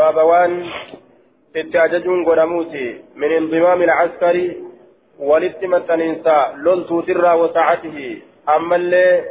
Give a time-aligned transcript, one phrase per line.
[0.00, 0.52] بابوان
[1.56, 2.86] اتعججون قدموتي
[3.20, 4.48] من انضمام العسكري
[5.28, 7.98] ولتمت الإنساء لولتو ترى وسعته
[8.56, 9.24] أما اللي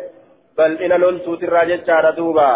[0.58, 2.52] بل إن لولتو ترى ججار دوبا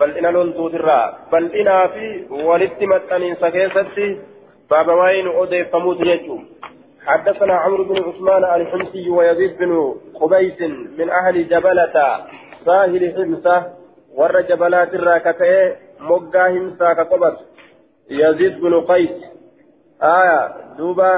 [0.00, 1.00] بل إن لولتو ترى
[1.32, 2.06] بل إنا في
[2.48, 4.08] ولتمت الإنساء كيستي
[4.70, 6.42] بابوان أودي فموت يجوم
[7.06, 10.60] حدثنا عمرو بن عثمان الحمصي ويزيد بن قبيس
[10.98, 11.96] من أهل جبلة
[12.66, 13.56] ساهل حمصة
[14.18, 14.94] ور جبلات
[16.02, 17.36] مقا همسا كقبط
[18.10, 19.10] يزيد بن قيس
[20.02, 21.12] آية دوبا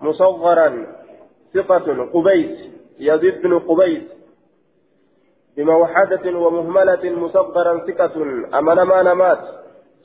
[0.00, 0.86] مصغرا
[1.54, 2.58] ثقة قبيس
[2.98, 4.02] يزيد بن قبيس
[5.56, 8.22] بموحدة ومهملة مصغرا ثقة
[8.58, 9.38] أمن ما نمات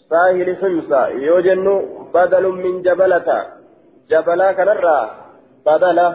[0.09, 3.45] ساهل حمصة يوجن بدل من جبلة
[4.09, 5.11] جبلا كنرى
[5.65, 6.07] بدلا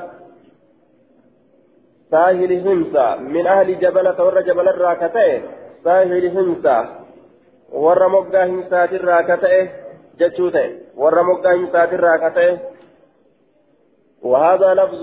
[2.10, 5.42] ساهل حمصة من أهل جبلة ور جبل الراكتين
[5.84, 7.01] ساهل حمصة
[7.72, 9.68] ور مقا حمصة الراكتين
[10.18, 12.58] جتشوتين ور مقا حمصة الراكتين
[14.22, 15.02] وهذا لفظ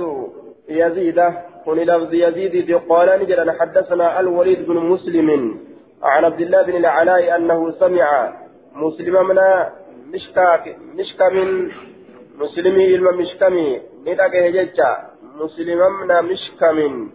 [0.70, 1.20] يزيد
[1.66, 5.30] كن لفظ يزيد قال نجد حدثنا الوليد بن مسلم
[6.04, 8.34] عن عبد الله بن العلاء أنه سمع
[8.76, 9.40] مسلم من
[10.14, 11.72] مشكا مشكا من
[12.38, 14.98] مسلمي إلما مشكمي ندقه ججا
[15.36, 17.10] مسلم من مشكم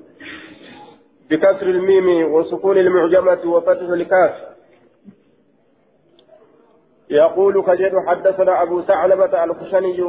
[1.30, 4.53] بكسر الميم وسكون المعجمة وفتح الكاف
[7.10, 10.00] يقول كجد حدثنا أبو ثعلبة الخشني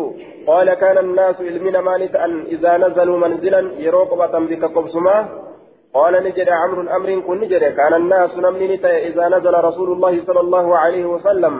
[0.47, 5.27] قال كان الناس إلمنا مانتا إذا نزلوا منزلا يروقبة بك قبسما
[5.93, 8.75] قال نجد عمرو أمر كن نجد كان الناس نمني
[9.09, 11.55] إذا نزل رسول الله صلى الله عليه وسلم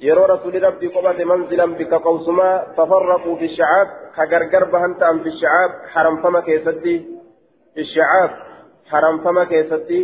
[0.00, 5.70] rasuuli rabbii qobate manzilan bika qawsumaa tafarraquu fi shacaab ka gargar bahan ta'an fi shacaab
[5.94, 6.94] haramfama keessatti
[7.74, 8.30] fi shacaab
[8.92, 9.98] haramfama keessatti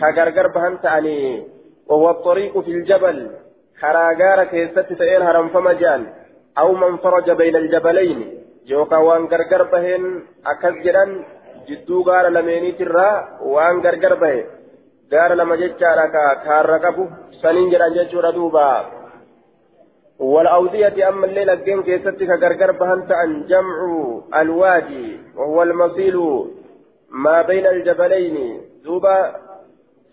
[0.00, 1.52] ka gargar bahan ta'anii
[1.88, 3.30] وهو الطريق في الجبل
[3.82, 6.02] حراغارا كيست تئين هرم فما جان
[6.58, 8.18] أو من فرج بين الجبلين
[8.66, 11.10] يوكا وان غرغر بهن أكز جران
[11.68, 13.10] جدو غار لميني ترى
[13.52, 14.44] وان غرغر به
[15.12, 16.06] غار لما جتشارا
[16.44, 17.04] كاركبو
[17.42, 18.70] سنين جران جتشورا دوبا
[20.18, 23.78] والأودية أما الليل الجن كيستك غرغر بهنت عن جمع
[24.40, 26.16] الوادي وهو المصيل
[27.10, 28.36] ما بين الجبلين
[28.84, 29.16] دوبا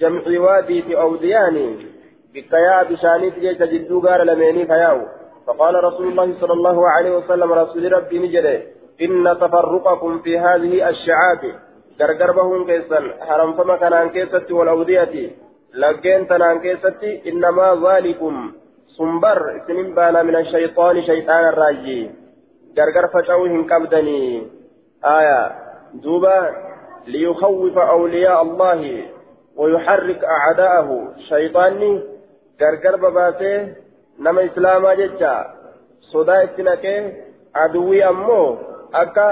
[0.02, 1.58] جمع وادي في أوديان
[2.34, 5.00] بكيا بشاني تجي تجدو غار لميني فياو.
[5.48, 8.58] فقال رسول الله صلى الله عليه وسلم رسول ربي نجري.
[9.02, 11.44] إن تفرقكم في هذه الشعاب.
[12.02, 15.04] غرغر بهم كيسا حرم فما كان كيستي والأودية
[16.60, 18.52] كيستي إنما ذلكم
[18.98, 22.12] سنبر سنين بانا من الشيطان شيطان الراجي
[22.78, 24.48] غرغر فشوه قبدني
[25.06, 25.52] آية
[25.94, 26.50] دوبا
[27.08, 29.06] ليخوف أولياء الله
[29.56, 32.02] ويحرك أعداءه شيطاني
[32.62, 33.76] غرغر بباسه
[34.20, 35.36] نما إسلاما ججا
[36.14, 37.14] صدا اتنكه
[37.56, 38.58] عدوي أمو
[38.92, 39.26] akka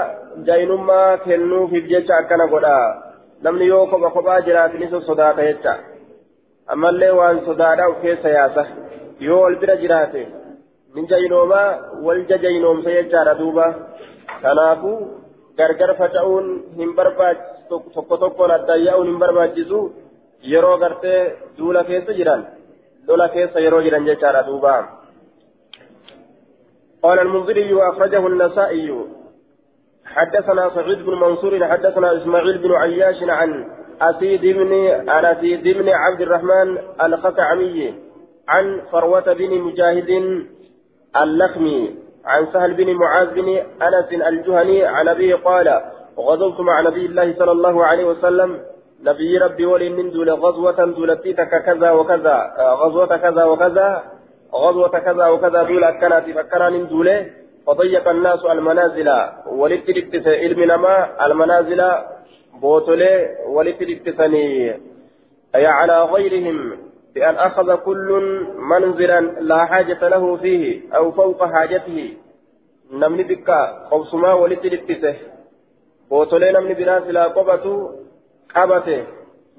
[0.46, 2.74] jaynummaa kennuufiif jecha akkana godha
[3.42, 5.72] namni yoo kopha kophaa jiraatinis sodaata jecha
[6.74, 8.64] ammallee waan sodaadhaa of keessa yaasa
[9.26, 10.22] yoo wal bira jiraate
[10.94, 11.66] min jaynoomaa
[12.06, 13.66] wal jajaynoomsa jechaadha duuba
[14.42, 14.98] kanaafuu
[15.58, 16.46] gargar faca'uun
[16.78, 19.80] hin barbaachisu tokko tokkoon addayya'uun hin barbaachisu
[20.52, 21.20] yeroo gartee
[21.58, 22.46] duula keessa jiran
[23.08, 24.76] lola keessa yeroo jiran jechaadha duuba
[27.02, 28.90] قال المنذري وأخرجه النسائي.
[30.06, 33.70] حدثنا سعيد بن منصور حدثنا إسماعيل بن عياش عن
[34.02, 34.72] أسيد بن
[35.08, 37.94] عن أسيد بن عبد الرحمن الخطعمي
[38.48, 40.10] عن فروة بن مجاهد
[41.22, 43.48] اللخمي عن سهل بن معاذ بن
[43.82, 45.80] أنس الجهني عن أبيه قال
[46.18, 48.60] غزوت مع نبي الله صلى الله عليه وسلم
[49.02, 52.36] نبي ربي ولي من دول غزوة دولتيتك كذا وكذا.
[52.58, 54.02] غزوة كذا وكذا
[54.54, 57.26] غزوة كذا وكذا دول أكنات فكنا من دوله
[57.66, 59.08] فضيق الناس المنازل
[59.46, 61.80] ولتلبس علم نما المنازل
[62.62, 64.72] بوتولي ولتلبسني
[65.54, 66.76] أي على غيرهم
[67.14, 68.08] بأن أخذ كل
[68.56, 72.16] منزلا لا حاجة له فيه أو فوق حاجته.
[72.92, 73.50] نمني بك
[73.90, 75.16] قوسما ولتلبسه
[76.10, 77.90] بوتولي نمني بناس لا قبته
[78.55, 79.03] قبته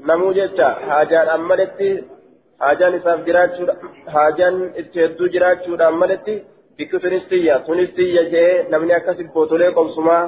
[0.08, 1.90] نمو جتا حاجان أمالتي
[2.60, 3.64] حاجان إساف جراتشو
[4.14, 6.34] حاجان اتهدو جراتشو أمالتي
[6.78, 10.19] بك تنستيا تنستيا جي نمني أكسب بوتولي قوسما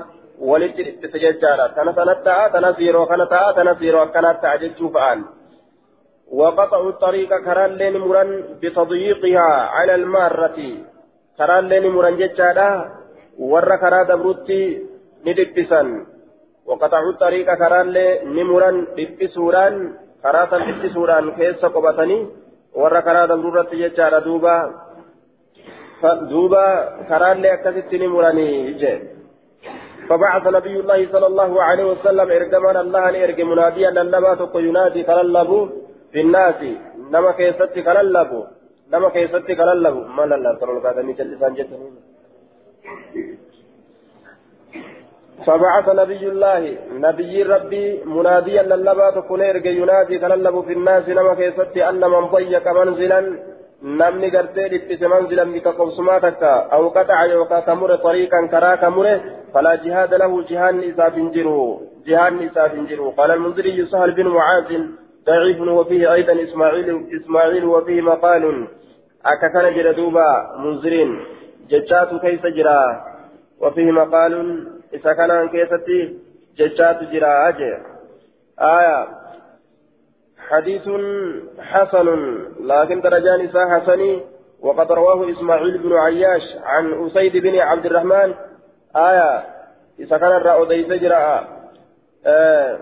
[0.49, 5.21] ولتلبسه جتا تنا تنتا تنا زيرو كانتا تنا زيرو كانتا جتشو فآن
[6.39, 8.31] وقطعوا الطريق كران لين مران
[8.63, 10.59] بتضييقها على المارة
[11.39, 12.69] كران لين مران جتشادا
[13.39, 14.61] ور كرا دبروتي
[15.27, 15.83] ندبسا
[16.66, 19.76] وقطعوا الطريق كران لين مران دبسوران
[20.24, 22.20] كراسا دبسوران كيس قبطني
[22.74, 24.54] karaa dabruurratti jechaadha duuba
[26.30, 26.64] duuba
[27.10, 29.00] karaallee akkasitti ni muranii jee
[30.10, 35.60] فبعث نبي الله صلى الله عليه وسلم إرجمان الله لإرج مناديا لما تقو ينادي كللبو
[36.12, 36.60] في الناس.
[37.14, 38.42] نما كيست كللبو
[38.92, 41.96] نما كيست كللبو ما لله ترى القادمي جلسان جتنين
[45.46, 51.78] فبعث نبي الله نبي ربي مناديا للبا تكون إرج ينادي كللبو في الناس نما كيست
[51.78, 53.22] أن من ضيق منزلا.
[53.82, 58.40] dhiphise manzilan bika qobsumaa takka aw qataca yookaa ka mure طريقا
[58.82, 64.28] ka mure فلا جهاد له جهان إساف جرو جهان إساف جرو قال المنذري سهل بن
[64.28, 64.70] معاذ
[65.28, 68.68] ضعيف وفيه أيضا إسماعيل إسماعيل وفيه مقال.
[69.26, 71.20] أكثر جردوبا منذرين
[71.70, 72.84] ججات كيس جرا
[73.62, 74.34] وفيه مقال.
[74.94, 76.20] إذا كان كيستي
[76.58, 77.78] ججات جرا أجي
[78.60, 79.08] آية
[80.50, 80.90] حديث
[81.60, 84.24] حسن لكن درجان حسني
[84.62, 88.34] وقد رواه إسماعيل بن عياش عن أسيد بن عبد الرحمن
[88.96, 89.44] آية
[90.00, 91.48] إذا كان الرأودي زجرا
[92.26, 92.80] آه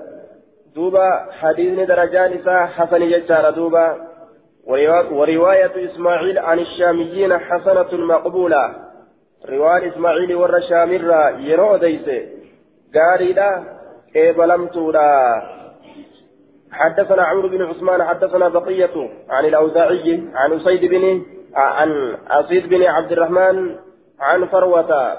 [0.76, 4.10] دوبا حديث درجان إساء حسن يجار دوبا
[5.12, 8.89] ورواية إسماعيل عن الشاميين حسنة مقبولة
[9.88, 12.28] إسماعيل والرشامرة يرو ديسي
[12.96, 13.36] قاري
[14.14, 15.42] كيف لم تورا
[16.72, 21.22] حدثنا عمرو بن عثمان حدثنا بقية عن الأوزاعي عن أسيد بن
[21.56, 23.76] عن أسيد بن عبد الرحمن
[24.20, 25.18] عن فروة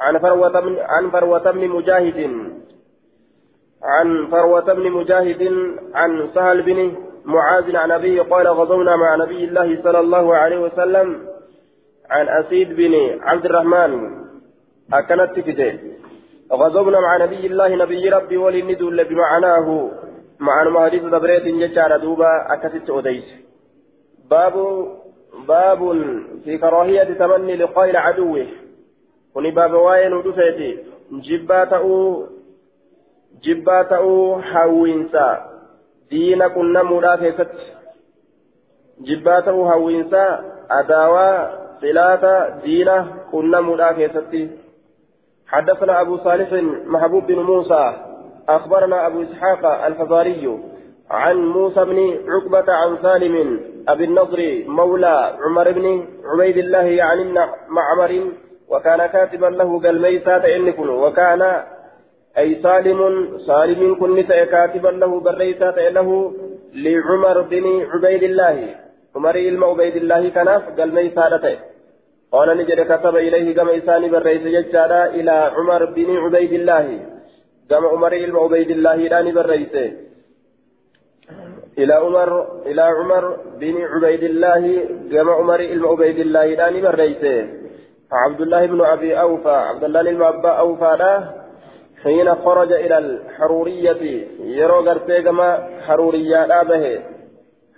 [0.00, 2.30] عن فروة بن عن فروة بن مجاهد
[3.82, 5.42] عن فروة بن مجاهد
[5.94, 11.35] عن سهل بن معاذ عن أبيه قال غزونا مع نبي الله صلى الله عليه وسلم
[12.10, 13.90] عن أسيد بن عبد الرحمن
[14.92, 15.78] أكنت تفيده
[16.52, 19.90] غزونا مع نبي الله نبي ربي ولندل بمعناه
[20.40, 23.34] معنى حديث دبريت ججار دوبا أكست أديس
[24.30, 24.54] باب
[25.48, 25.80] باب
[26.44, 28.44] في كراهية تمني لقاء العدو
[29.34, 30.78] كوني باب واين ودفيتي
[31.12, 31.86] جباته
[33.44, 35.50] جباته حوينسا.
[36.10, 37.56] دين كنا مرافقت
[39.00, 42.24] جباته حوينسا أداوى صلاة
[42.64, 42.90] دين
[43.32, 44.34] كنا مرافقت
[45.46, 46.52] حدثنا أبو صالح
[46.86, 47.92] محبوب بن موسى
[48.48, 50.58] أخبرنا أبو إسحاق الفزاري
[51.10, 57.24] عن موسى بن عقبة عن سالم أبي النضر مولى عمر بن عبيد الله يعني
[57.68, 58.12] معمر
[58.68, 61.62] وكان كاتبا له قال ميسات إنكن وكان
[62.38, 63.00] أي سالم
[63.46, 66.32] سالم كن كاتبا له بريسات له
[66.74, 68.85] لعمر بن عبيد الله.
[69.16, 71.44] عمر إلما عبيد الله كناف قال ميسات
[72.32, 76.86] قال نجد كتب إليه كما إساني بريس ججالا إلى عمر بن عبيد الله.
[77.70, 79.92] كما عمر إلى عبيد الله داني بريسه
[81.78, 82.30] إلى عمر
[82.66, 84.62] إلى عمر بن عبيد الله
[85.12, 87.48] كما عمر إلى عبيد الله داني بريسه
[88.12, 91.20] عبد الله بن أبي أوفى عبد الله بن أبا أوفى
[92.02, 94.02] حين خرج إلى الحرورية.
[94.40, 97.02] يرو غرتي كما حرورية به.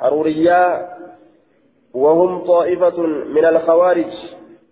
[0.00, 0.88] حرورية
[1.94, 2.98] وهم طائفة
[3.36, 4.12] من الخوارج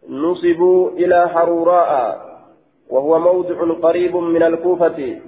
[0.08, 1.90] نصبوا إلى حروراء
[2.90, 5.18] وهو موضع قريب من الكوفة.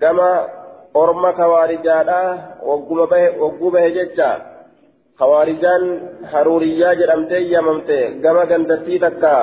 [0.00, 0.48] كما
[0.96, 2.20] أرمى خوارجانا
[3.40, 4.32] وقوبه ججا.
[5.18, 5.82] خوارجان
[6.32, 8.00] حروريا جرمتي يممتي.
[8.22, 9.38] كما قندتي تكا.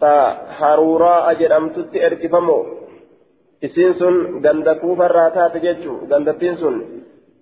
[0.00, 0.16] تا
[0.58, 2.76] حرورا جرمتت ارتفمو.
[3.62, 6.56] isiin sun ganda kuufarraa taate jechuu gandattiin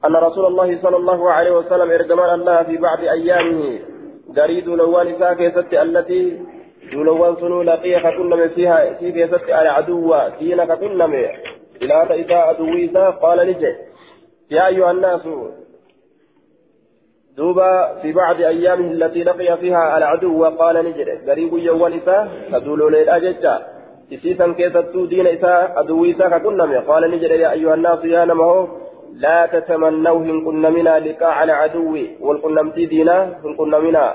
[0.06, 3.78] أن رسول الله صلى الله عليه وسلم إرجمان الله في بعض أيامه
[4.36, 6.40] قريد لوان إساء التي
[6.92, 11.14] دولوان سنو لقي كتنم فيها في كيست العدو دين كتنم
[11.82, 13.72] إلى إذا عدويسا قال نجي.
[14.50, 15.28] يا أيها الناس
[17.36, 23.18] دوبا في بعض أيامه التي لقي فيها العدو قال نجد قريب يوان إسا تدولو ليلا
[23.18, 23.54] ججا
[24.12, 28.83] إسيسا كيستو دين إسا عدويسا كتنم قال نجد يا أيها الناس يا نمه
[29.14, 34.14] لا تتمنوا إن كنا منا لقاء العدو والكنمتي دينا إن كنا منا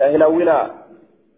[0.00, 0.70] أهنونا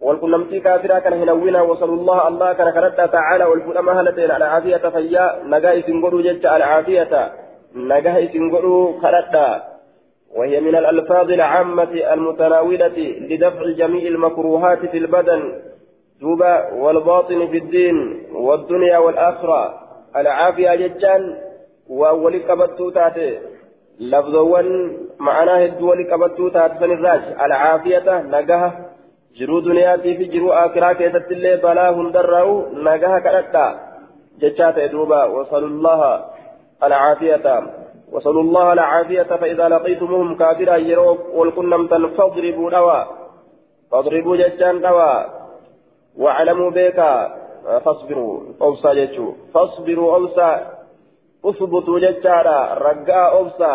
[0.00, 5.43] والقلمتي كافرا كان هنوينا وصلى الله الله كان كرتا تعالى والفلما هلتين على عافية فيا.
[5.45, 7.33] نجا سنقروا جج على عافية.
[7.75, 9.62] نجا سنقروا كرتا.
[10.37, 12.99] وهي من الألفاظ العامة المتناولة
[13.31, 15.43] لدفع جميع المكروهات في البدن.
[16.21, 19.75] توبة والباطن في الدين والدنيا والآخرة.
[20.17, 20.73] العافية
[21.91, 23.39] وأول قبضتو تاتي
[24.01, 24.69] لفظوان
[25.19, 28.71] معناه الدول قبضتو تاتي فنراج العافية نجاها
[29.39, 32.55] jiruu duniyaatii fi jiruu akiraa keessatti illee balaa hundarraa'u
[32.87, 33.67] nagaha kadhadha
[34.43, 35.21] jechaa ta'e duuba.
[35.37, 36.11] Wasalullaha
[36.81, 37.55] alcaafiyata
[38.13, 43.05] وصلوا الله العافية فإذا لقيتموهم كافرا يروا والكنمتا فاضربوا دوا
[43.91, 45.25] فاضربوا ججان دوا
[46.19, 47.37] واعلموا بيكا
[47.85, 50.80] فاصبروا أوسا ججو فاصبروا أوسا
[51.45, 53.73] اثبتوا ججارا رقاء أوسا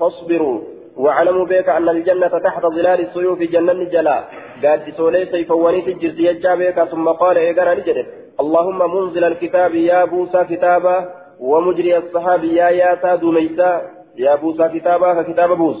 [0.00, 0.60] فاصبروا.
[0.96, 4.24] واعلموا بك أن الجنة تحت ظلال السيوف جنة جلا
[4.64, 8.06] قد سولي سيفواني تجر جابك ثم قال إيقنا نجد
[8.40, 10.96] اللهم منزل الكتاب يا بوسى كتابا
[11.40, 13.70] ومجري الصحاب يا ياسا دوميسا.
[14.16, 15.80] يا بوسى كتابا ككتاب بوس.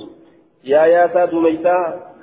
[0.64, 1.76] يا ياسا دوميسا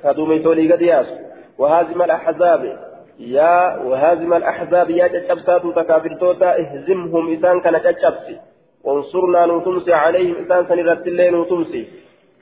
[0.04, 1.10] كدوميسو لي قد ياس.
[1.58, 2.80] وهازم الأحزاب.
[3.20, 8.53] يا وهازم الأحزاب يا تشبسات تكافرتوتا اهزمهم إسان كان تشبسي
[8.84, 11.82] وانصرنا نوتمسي عليهم إسان سنرت الليل نوتمسي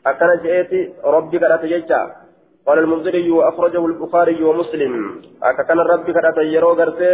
[0.08, 0.80] أكن جئتي
[1.16, 2.02] ربي قد جيتشا
[2.66, 4.94] قال المنذري وأخرجه البخاري ومسلم
[5.44, 7.14] أكن ربي قد يرو غرتي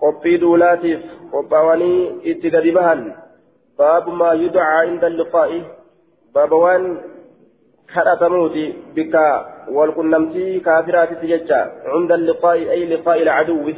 [0.00, 3.02] qophii duulaatiif qophaawanii itti gadi bahan
[3.78, 5.60] baabu maa yudcaa inda liqaa'i
[6.34, 6.84] baaba waan
[7.92, 8.64] kadhatamuuti
[8.96, 9.22] bikka
[9.76, 13.74] walqunnamtii kaafiraatitti jecha cunda liqaa'i ay liqaa'i ilcaduwi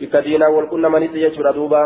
[0.00, 1.82] bikka diinaa walqunnamanitti jechuudha duuba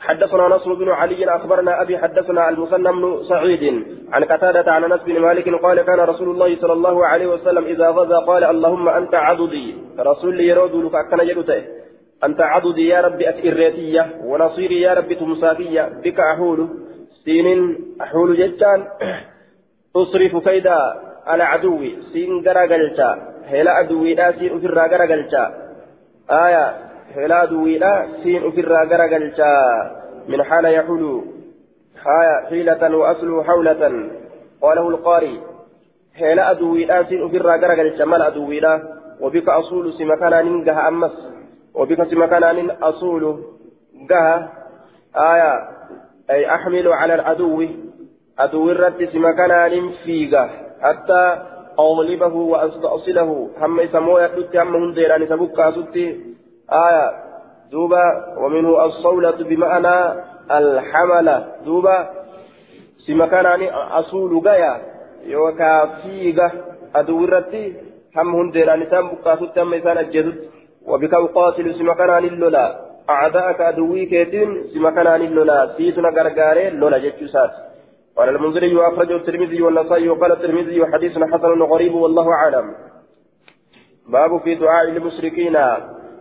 [0.00, 5.20] حدثنا نصر بن علي أخبرنا أبي حدثنا المثنى بن سعيد عن قتادة عن أنس بن
[5.20, 9.76] مالك قال كان رسول الله صلى الله عليه وسلم إذا غزا قال اللهم أنت عضدي.
[9.98, 11.64] رسول يرود لك أكن جدته
[12.24, 15.82] أنت عضدي يا ربي أتئريتية ونصيري يا ربي تمساكية.
[16.04, 16.68] بك أحول.
[17.24, 18.84] سين أحول جتان
[19.94, 20.78] تصرف كيدا
[21.26, 21.96] على عدوي.
[22.12, 23.10] سين غرقلتا
[23.46, 25.44] هلا عدوي لا سين أفرا غرقلتا
[26.30, 26.89] آية.
[27.16, 29.52] هلا عدوي لا سين أفرا غرقلتا
[30.28, 31.24] من حال يحول
[32.48, 34.10] حيلة وأصله حولة.
[34.62, 35.40] قاله القاري
[36.14, 38.82] هلا عدوي لا سين أفرا غرقلتا مال عدوي لا
[39.20, 41.16] وبك أصول سمكانا ننجح أمس.
[41.74, 43.44] وبكسب مكان أصول
[44.10, 44.52] جها
[45.16, 45.52] آية
[46.30, 47.66] أي أحمل على العدو.
[48.38, 50.50] عدو الرد مكان فيجا
[50.80, 51.38] حتى
[51.78, 53.50] أغلبه وأستأصله.
[53.60, 56.30] هم يسموه يدت هم هنديران سبكا ستي
[56.72, 57.10] آية
[57.72, 58.04] دوبا
[58.38, 62.10] ومنه الصولة بمعنى الحملة دوبا
[63.06, 64.80] سمكان أصول جايا
[65.26, 65.88] يوكا
[66.94, 67.76] عدو الرد
[68.16, 70.38] هم هنديران سبكا ستي هم يسان الجدد
[70.86, 72.64] وبك أقاتل سمكنا للولا
[73.10, 77.50] أعداءك أدوي كيتين سمكنا للولا سيتنا غرغاري لولا جتشوسات
[78.16, 82.74] قال المنذري وأخرجه الترمذي والنسائي وقال الترمذي حديث حسن غريب والله أعلم.
[84.08, 85.56] باب في دعاء المشركين.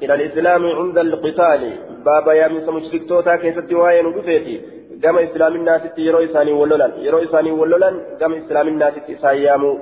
[0.04, 1.62] إلى الإسلام عند القتال.
[2.06, 4.62] باب يا من مشرك توتا كيست وهي ندفيتي
[5.04, 7.90] قام إسلام الناس يرو إساني ولولا يرو إساني ولولا
[8.22, 9.80] قام إسلام الناس إسايامو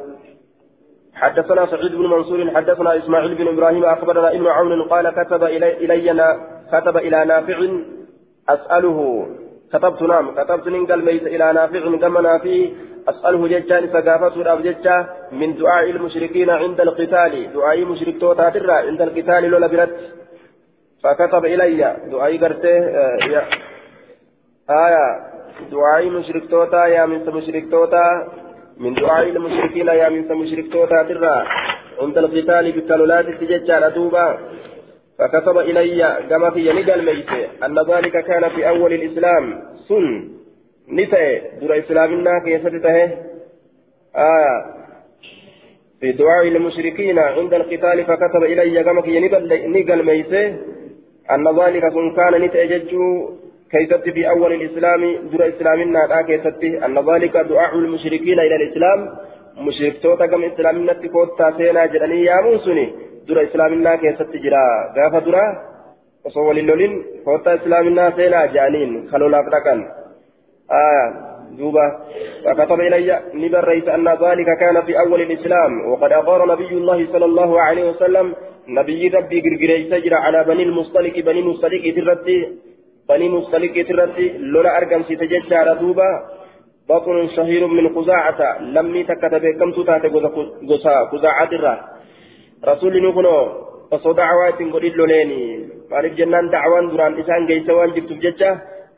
[1.13, 6.37] حدثنا سعيد بن منصور حدثنا إسماعيل بن إبراهيم أخبرنا ابن عون قال كتب الي الي
[6.73, 7.59] كتب إلى نافع
[8.49, 9.27] أسأله.
[9.73, 12.57] كتبت نعم كتبت ننقل ميت إلى نافع كما نافع
[13.09, 14.97] أسأله ججان فقافته الاب ججا
[15.31, 18.51] من دعاء المشركين عند القتال دعاء مشرك توتا
[18.89, 19.95] عند القتال لولا برت
[21.03, 21.81] فكتب إلي
[22.11, 23.67] دعاء قرته آه
[24.69, 25.07] آية
[25.71, 28.05] دعاء مشرك توتا يا من مشرك توتا
[28.77, 31.45] من دعاء المشركين يا من مشرك توتا ترى.
[32.01, 34.37] عند القتال بالتلولات تججال دوبا.
[35.19, 37.29] فكتب إلي كما في نقل ميت
[37.65, 39.63] أن ذلك كان في أول الإسلام.
[39.87, 40.29] سن.
[40.89, 41.41] نتأ.
[41.61, 42.95] در إسلامنا كيستته
[44.15, 44.65] آية
[45.99, 49.19] في دعاء المشركين عند القتال فكتب إلي كما في
[49.67, 50.33] نقل ميت
[51.31, 51.83] أن ذلك
[52.15, 53.29] كان نتأ ججو
[53.71, 55.01] كيست في أول الإسلام.
[55.31, 58.99] در إسلامنا لا كيست أن ذلك دعاء المشركين إلى الإسلام.
[59.57, 62.87] مشرك توتا كم إسلامنا تكوتا سينا جراني يا موسوني
[63.27, 64.65] در إسلامنا كيست جرا
[64.97, 65.45] غافة درا
[66.25, 66.93] وصول اللولين
[67.25, 69.75] كوتا إسلامنا سينا جانين خلونا لافرقا
[70.71, 71.07] آه
[71.57, 71.85] دوبا
[72.45, 77.61] فكتب إلي نبريت أن ذلك كان في أول الإسلام وقد أقر نبي الله صلى الله
[77.61, 78.35] عليه وسلم
[78.67, 82.37] نبي ربي قرقريت جرى على بني المصطلق بني المصطلق ترتي
[83.09, 86.09] بني مصطلق ترتي لولا أرقم سيتجد على دوبا
[86.89, 90.07] بطن شهير من خزاعة لمي تكتب كم تتاتي
[90.69, 91.96] قصا خزاعة الرا
[92.65, 92.93] رسول
[93.91, 95.41] dacwaatiin godhin loleeni
[95.89, 98.49] maaliif jennaan dacwaan duraan isaan geeysa waan jirtuuf jecha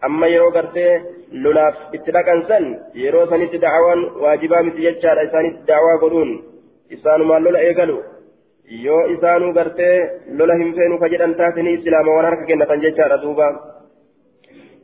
[0.02, 0.94] amma yeroo gartee
[1.44, 2.66] lolaaf itti dhaqan san
[3.04, 6.32] yeroo sanitti dacwaan waajibaa miti jechaadha isaanitti dacwaa godhuun
[6.96, 7.98] isaanumaan lola eegalu
[8.86, 9.98] yoo isaanuu gartee
[10.38, 12.82] lola hin feenu ka jedhan taatanii islaama waan harka kennatan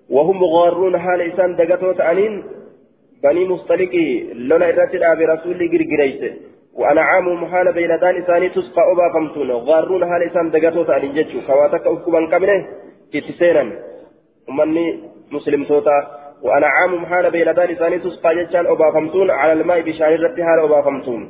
[0.10, 2.44] وهم غارون حال إسان دقتو تأنين
[3.24, 5.58] بني مصطلقي لولا إرتد أبي رسول
[6.76, 9.52] وأنا عام محال بين دان إساني تسقى أبا فمتون.
[9.52, 12.66] غارون حال إسان دقتو تأنين جتشو خواتك أفكبا كمنه
[13.16, 13.64] اتسينا
[14.50, 14.86] أمني
[15.32, 15.98] مسلم توتا.
[16.44, 21.22] وأنعام حال بيلدان ثاني تسقى جتان أبافمتون على الماء بشان الرد حال أبافمتون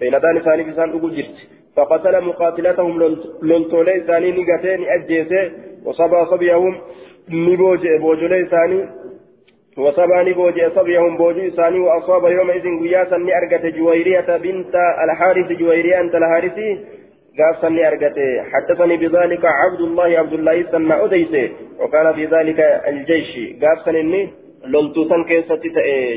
[0.00, 1.36] بيلدان ثاني بسان أبجرت
[1.76, 2.94] فقتل مقاتلتهم
[3.42, 5.52] لنتولي ثاني نقتين أجيسي.
[5.84, 6.74] وصبا صبيهم
[7.28, 8.78] نبوجي بوجولي ثاني
[9.78, 16.78] وصبا نبوجي صبيهم بوجي ثاني وأصاب يومئذ قياسا نأرقت جويرية بنت الحارث جويرية أنت الحارثي.
[17.38, 21.50] قاف سني أرقته حدثني بذلك عبد الله عبد الله سنة أديته
[21.80, 23.30] وكان في ذلك الجيش.
[23.62, 24.28] قاف سنني
[24.64, 25.68] لولتو سن كيستي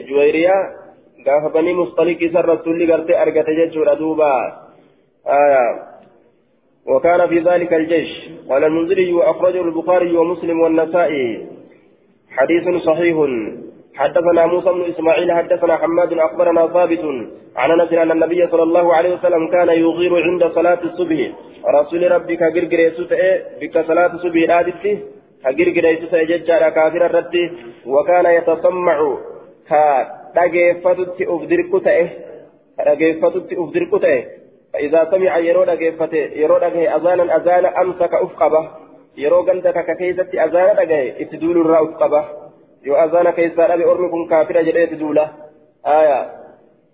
[0.09, 0.55] جويريا
[1.25, 4.33] قاف بني مصطلق سر رسول قرتي أرقته جيش دوبا.
[5.27, 5.65] آية
[6.85, 8.29] وكان في ذلك الجيش.
[8.49, 11.56] قال المنذري وأخرجه البخاري ومسلم والنسائي.
[12.37, 13.17] حديث صحيح.
[13.95, 17.03] حدثنا موسى بن إسماعيل حدثنا حماد أخبرنا ثابت
[17.55, 21.19] عن أن النبي صلى الله عليه وسلم كان يغير عند صلاة الصبح.
[21.75, 23.03] رسول ربك غرغريسو
[23.61, 24.91] بك صلاة الصبح رادتي
[25.57, 27.35] غرغريسو ججارا كافر الرد
[27.85, 28.97] وكان يتصمع
[29.69, 32.07] كدغيفتت افدركو تئه
[32.77, 34.23] كدغيفتت افدركو تئه
[34.73, 38.86] فإذا سمع يرو دغيفته يرو دغه أذانا أذانا أمسك أفقبة.
[39.17, 42.21] يرو غندك ككيزتي اذانا دغه اتدول الرا افقبه
[42.87, 45.23] yoo azaana keessaa dhabe ormi kun kaafira jedheeti duula.
[45.83, 46.19] Aya.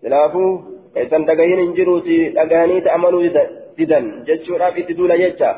[0.02, 0.52] Silaafuu
[0.96, 3.22] eessan dhagahin hin jiruuti dhagahanii ta'amanuu
[3.78, 5.52] didan jechuudhaaf itti duula jecha.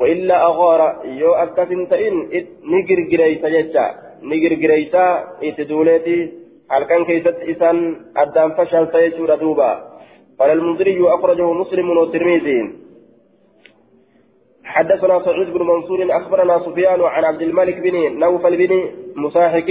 [0.00, 2.16] وإلا أغار يو أكثن تئن
[2.72, 3.84] نجر جريسا جتا
[4.30, 5.04] نجر جريسا
[5.42, 6.18] إتدولتي
[6.70, 7.76] هل كان كيست إسان
[8.16, 9.72] أدام فشل سيسور دوبا
[10.38, 12.60] قال المنذري أخرجه مسلم والترمذي
[14.76, 18.72] حدثنا سعيد بن منصور أخبرنا سفيان عن عبد الملك بن نوفل بن
[19.16, 19.70] مساحك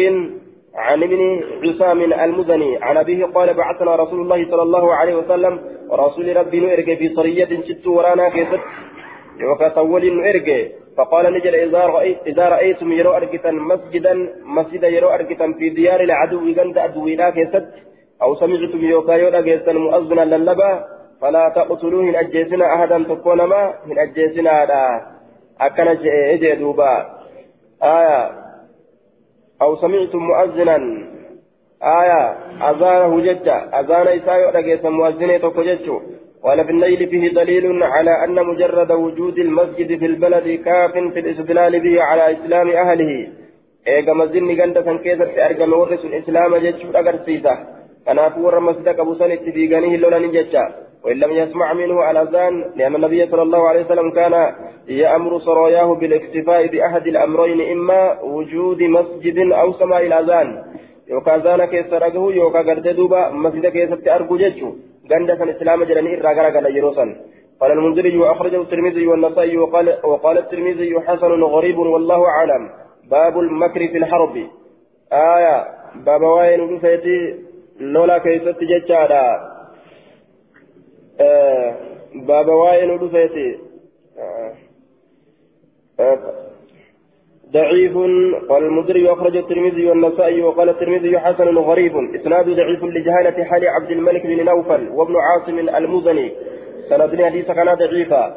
[0.75, 1.21] عن ابن
[1.63, 2.71] عصام المزني.
[2.81, 5.53] عن أبيه قال بعثنا رسول الله صلى الله عليه وسلم
[5.89, 8.61] ورسول ربي نرجع في صرية شت ورانا كيست
[9.49, 10.57] وكسول نرجع
[10.97, 14.13] فقال نجل إذا رأيت إذا رأيتم يرو أركتا مسجدا
[14.57, 17.65] مسجدا يرو أركتا في ديار العدو غند أدوينا كيست
[18.23, 20.71] أو سمعتم يوكا يودا كيست مؤذنا للبا
[21.21, 25.01] فلا تقتلوا هن أجيسنا أحدا تكون ما هن أجيسنا لا
[25.61, 25.87] أكن
[26.41, 27.05] جئ دوبا.
[27.83, 28.31] آية.
[29.61, 30.77] أو سمعتم مؤذنا.
[31.83, 32.21] آية.
[32.69, 36.01] أذانه ججا أذان إساء رجيس مؤذنة تكججو
[36.43, 41.79] قال في الليل فيه دليل على أن مجرد وجود المسجد في البلد كاف في الاستدلال
[41.79, 43.27] به على إسلام أهله.
[43.87, 47.53] إيجا مسجد غندا سن كيسة أرجم ورس الإسلام ججو أغرسيسة
[48.05, 52.95] كنافو ورى مسجد أبو سنة في غنيه لولا نججا وإن لم يسمع منه ألأذان لأن
[52.95, 54.53] النبي صلى الله عليه وسلم كان
[54.87, 60.63] يأمر سراياه بالاكتفاء بأحد الأمرين إما وجود مسجد أو سماع الأذان.
[61.07, 64.69] يوكا زانا كيس رقه يوكا قرد دوبا مسجد كيس أرجو جيتشو.
[65.11, 67.05] غندا سن إسلام جراني إراغارا قال يروسا
[67.61, 72.69] قال المنذري وأخرجه الترمذي والنسائي وقال وقال الترمذي حسن غريب والله أعلم.
[73.11, 74.35] باب المكر في الحرب.
[75.13, 75.65] آية
[76.05, 76.79] باب وين
[77.79, 79.54] لولا كيست جيتشادا.
[82.15, 83.59] باب واين ودفيتي
[87.51, 87.97] ضعيف
[88.49, 94.25] قال المدري أخرج الترمذي والنسائي وقال الترمذي حسن غريب إسناد ضعيف لجهالة حال عبد الملك
[94.25, 96.31] بن نوفل وابن عاصم المزني
[96.89, 98.35] سند حديث كان ضعيفا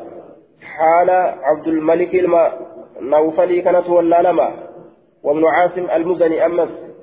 [0.62, 1.10] حال
[1.42, 2.52] عبد الملك الما
[3.00, 4.52] نوفلي كانت ولا لما
[5.22, 6.44] وابن عاصم المزني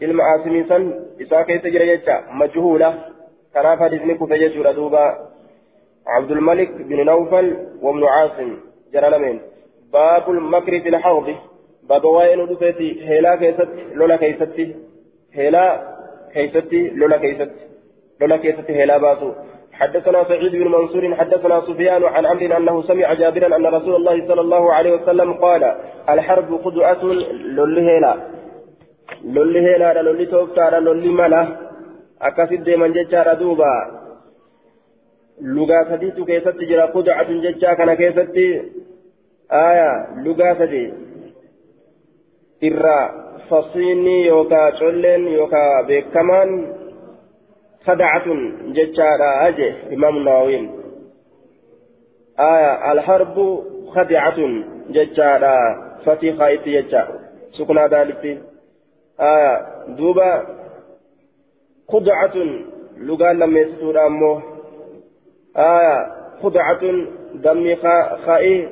[0.01, 2.23] aasimii san isaa keessa jira jecha.
[2.33, 2.93] Majhuula.
[3.53, 5.17] Kanaaf hadisni kufe jechuudha duuba.
[6.07, 8.57] عبد الملك بن نوفل وابن عاصم
[8.93, 9.39] جرى
[9.93, 11.35] باب المكر في الحوض.
[11.89, 14.75] باب وين دفتي هلا كيست لولا كيستي.
[15.37, 15.65] هلا
[16.33, 17.49] كيستي لولا كيستي
[18.21, 19.31] لولا كيستي هلا باسو.
[19.73, 24.41] حدثنا سعيد بن منصور حدثنا سفيان عن عمرو أنه سمع جابرا أن رسول الله صلى
[24.41, 25.63] الله عليه وسلم قال
[26.09, 27.01] الحرب خدعة
[27.55, 28.13] لولي هلا
[29.23, 31.47] لولي هلا لولي توكتا لولي ملا.
[32.21, 34.04] أكاسد من جتشارا دوبا.
[35.41, 38.45] Lugaa sadiitu keessatti jira qudacatun jechaa kana keessatti
[39.49, 40.93] aya lugaa sadi
[42.61, 43.13] irraa
[43.49, 46.49] fasiinni yookaa colleen yookaa beekamaan
[47.85, 50.69] sadacatun jechaadha aje imaamu nawawiin
[52.37, 53.45] aya alharbu
[53.93, 55.53] khadicatun jechaadha
[56.05, 57.07] fatiikaa itti jecha
[57.51, 58.39] suknaa daalitti
[59.17, 59.53] aya
[59.97, 60.29] duuba
[61.91, 62.49] qudacatun
[63.07, 64.54] lugaan lammeessituudha ammoo
[65.57, 66.07] آية
[66.43, 66.81] خدعة
[67.33, 67.75] دمي
[68.25, 68.69] خائي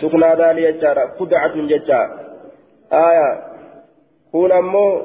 [0.00, 2.20] سكنا دالي ججارة خدعة ججارة
[2.92, 3.40] آية
[4.32, 5.02] كون أمو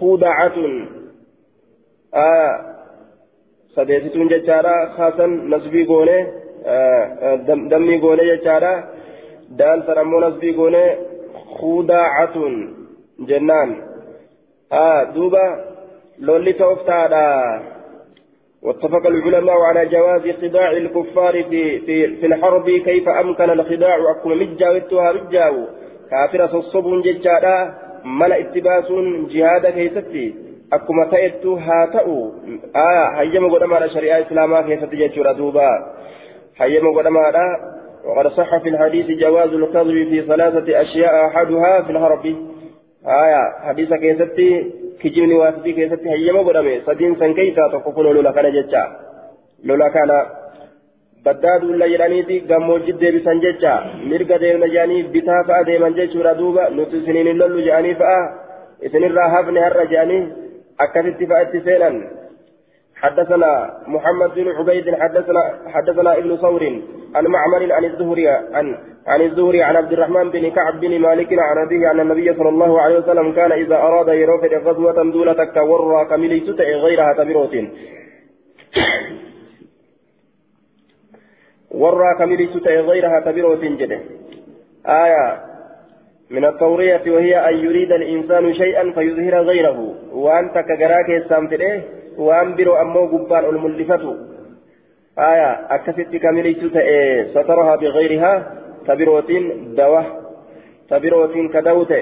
[0.00, 0.56] خدعة
[2.14, 2.74] آية
[3.74, 6.18] sadeessituun jechaadha kaasan nasbii goone
[7.70, 8.72] dammii goone jechaadha
[9.58, 10.84] daalsan ammoo nasbii goone
[11.56, 12.54] khudaacatun
[13.28, 13.70] jennaan
[14.72, 15.46] آه دوبا
[16.18, 17.26] لولي توفتادا
[18.64, 25.12] واتفق العلماء على جواز خداع الكفار في في في الحرب كيف أمكن الخداع؟ أكون مجاوتها
[25.12, 25.56] مجاو
[26.10, 27.74] كافر الصب ججادا
[28.04, 28.88] ملا اتباس
[29.30, 30.34] جهاد كيستي.
[30.70, 32.16] akkuma ta'ettu haa ta'u
[33.16, 35.68] hayyama godhamaadha shari'aa islaamaa keessatti jechuudha duuba
[36.58, 37.46] hayyama godhamaadha
[38.04, 42.24] وقد صح في الحديث جواز الكذب في ثلاثة أشياء أحدها في الهرب
[43.06, 44.50] آية حديث كيستي.
[45.00, 48.82] كجبني واسدي كيستي هيما قدامي سدين سن كيسا تقفل لولا كان ججا
[49.64, 50.10] لولا كان
[51.26, 53.72] بداد ولا يرانيتي gammoojji deebisan jecha
[54.10, 58.20] mirga deemna jedhanii bitaa fa'a deeman jechuudha duuba nuti isiniin hin lollu jedhanii fa'a
[58.86, 60.22] isinirraa hafne har'a jedhanii
[60.84, 61.96] akkasitti fa'atti seenan
[63.04, 63.52] حدثنا
[63.86, 65.42] محمد بن عبيد حدثنا
[65.74, 66.62] حدثنا ابن ثور
[67.14, 68.66] عن معمر عن الزهري عن
[69.06, 72.80] عن الزهري عن عبد الرحمن بن كعب بن مالك عن أبيه عن النبي صلى الله
[72.80, 77.54] عليه وسلم كان إذا أراد يروفد غزوة دولة كورى كملي تتع غيرها تبروت.
[81.70, 84.00] ورى كملي تتع غيرها تبروت جده
[84.86, 85.26] آية
[86.30, 89.94] من التورية وهي أن يريد الإنسان شيئا فيظهر غيره.
[90.12, 91.82] وأنت كجراك السامتئه
[92.18, 94.16] وأن برو أمو قبان الملفته
[95.18, 96.58] آية أكست كامليت
[97.34, 98.32] سترها بغيرها
[98.86, 99.30] تبروت
[99.76, 100.04] دوة
[100.90, 101.92] تبروت كدوت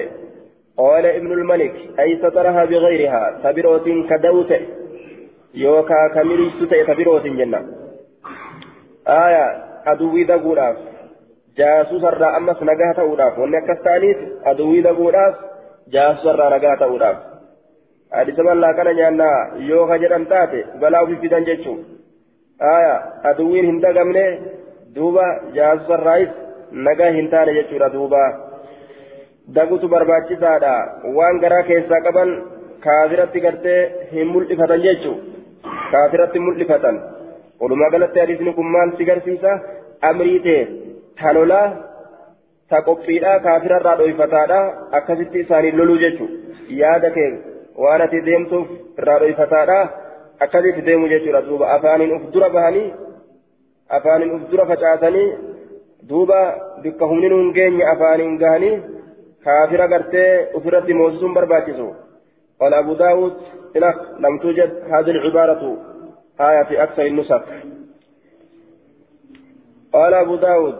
[0.77, 4.51] قال ابن الملك أي سترها بغيرها تبروت كدوت
[5.53, 7.61] يوكا كامليت تبروت جنة
[9.07, 9.45] آية
[9.87, 10.75] أدوي دقوراف
[11.57, 15.35] جاسوس الرا أمس نجاة أوراف وأن كستانيت أدوي دقوراف
[15.87, 17.32] جاسوس الرا نجاة أوراف
[18.17, 19.37] hadisa mallaa kana nyaannaa
[19.69, 21.79] yoo ka jedhan taate balaa ofii fidan jechuun
[22.71, 22.97] aayaa
[23.29, 24.25] aduwwiin hin dagamne
[24.95, 26.33] duuba jaasosarraayis
[26.87, 28.23] nagaa hin taane jechuudha duuba
[29.55, 30.73] dagutu barbaachisaadha
[31.19, 32.33] waan garaa keessaa qaban
[32.85, 33.79] kaafiratti gartee
[34.11, 35.23] hin mul'ifatan jechuun
[35.95, 36.99] kaafiratti mul'ifatan
[37.63, 39.55] walumaa galatti hadisni kun maal si garsiisa
[40.11, 40.59] amrii ta'e
[41.23, 41.65] talolaa
[42.69, 44.61] ta qophiidhaa kaafirarraa dhooyfataadha
[44.99, 46.31] akkasitti isaanii loluu jechuun
[46.81, 47.31] yaada kee.
[47.84, 49.78] waan ati deemtuuf irraa dhoyfataadha
[50.46, 52.88] akkasitti deemu jechuudha duuba afaaniin uf dura bahanii
[53.98, 55.28] afaaniin uf dura facaasanii
[56.10, 56.40] duuba
[56.82, 58.76] bikka humni nuun geenye afaaniin gahanii
[59.44, 61.88] kaafira gartee ofirratti moosisuun barbaachisu
[62.60, 63.34] قال أبو داود
[63.76, 65.62] إنك لم توجد هذه العبارة
[66.40, 67.42] آية في أكثر النسخ
[69.92, 70.76] قال أبو داود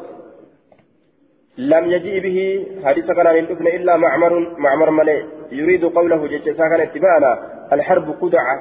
[1.59, 5.23] لم يجيء به حديث كان عن الابن إلا معمر معمر ملئ
[5.60, 7.32] يريد قوله ججا كان اتباعنا
[7.74, 8.56] الحرب قدعة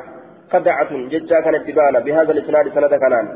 [0.52, 3.26] قدعة ججا كان اتباعنا بهذا الإسناد سند كنان.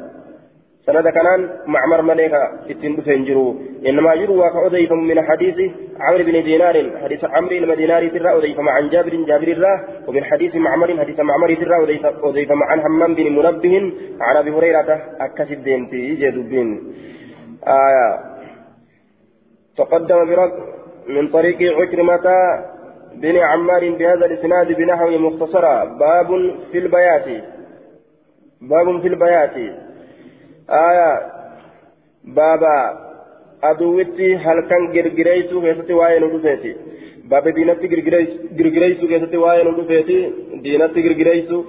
[0.87, 1.41] سند كنان
[1.75, 2.33] معمر ملئ
[2.71, 3.47] اتن فنجرو
[3.89, 5.59] إنما يروى كأضيف من حديث
[6.05, 9.75] عمرو بن دينار حديث عمرو المدينار ترى أضيف مع جابر جابر الله
[10.07, 11.77] ومن حديث معمر حديث معمر ترى
[12.29, 13.75] أضيف مع همام بن منبه
[14.21, 14.91] عن أبي هريرة
[15.21, 16.69] أكسب ديمتي جدوبين
[17.67, 18.09] آية.
[19.79, 20.53] تقدم برد
[21.09, 22.27] من طريق عكرمة
[23.23, 26.29] بن عمار بهذا الإسناد بنحو مختصرة باب
[26.73, 27.27] في البيات.
[28.61, 29.57] باب في البيات.
[30.71, 31.13] آية.
[32.25, 32.77] بابا
[33.65, 36.77] أدوتي هل كان جرجريسو كيستي واين ودوسيتي
[37.25, 37.87] بابا دينتي
[38.59, 41.65] جرجريسو كيستي واين ودوسيتي دينتي جرجريسو.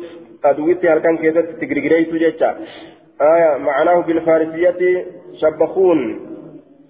[0.46, 2.50] أدوتي هل كان كيستي جرجريسو جيتشا.
[3.22, 3.58] آية.
[3.58, 5.06] معناه بالفارسية
[5.42, 6.00] شبخون.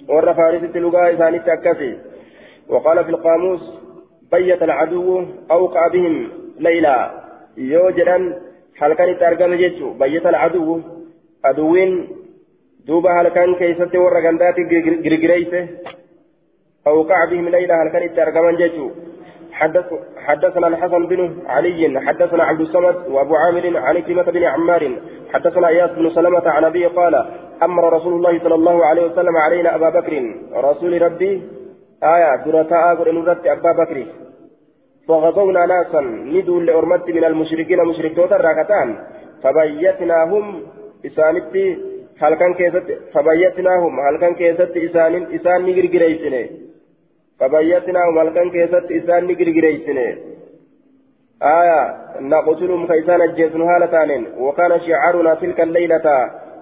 [0.09, 1.97] ور فارسة لغة إسانيت أكسي
[2.69, 3.63] وقال في القاموس
[4.31, 7.11] بيت العدو أوقع بهم ليلا
[7.57, 8.17] يوجدا
[8.79, 9.93] هل كان يترجم جيتشو.
[9.93, 10.81] بيت العدو.
[11.45, 12.07] أدوين
[12.87, 14.63] دوبا هل كان كيست ور غنداتي
[15.05, 15.67] جرجريسه
[16.87, 18.89] أوقع بهم ليلا هل كان يترجم جيتشو.
[19.51, 19.85] حدث
[20.25, 24.83] حدثنا الحسن بن علي حدثنا عبد الصمد وأبو عامر عن كلمة بن عمار.
[25.33, 27.15] حدثنا إياس بن سلمة عن ابي قال
[27.63, 30.13] أمر رسول الله صلى الله عليه وسلم علينا أبا بكر.
[30.53, 31.41] رسول ربي
[32.03, 33.97] آية درتاء قرنورت أبا بكر.
[35.07, 36.01] فغزونا ناسا
[36.33, 38.89] ندوا لأرمت من المشركين مشركين الراكتان
[39.43, 40.45] فبيتناهم
[41.05, 41.65] إسانتي
[42.21, 46.43] هل كان كيست فبيتناهم هل كان كيست إسان إسان نجرجريسنه
[47.39, 50.07] فبيتناهم هل كان كيست إسان نجرجريسنه
[51.43, 51.79] آية
[52.19, 56.07] نقتلهم كيسان الجيسن هالتان وكان شعارنا تلك الليلة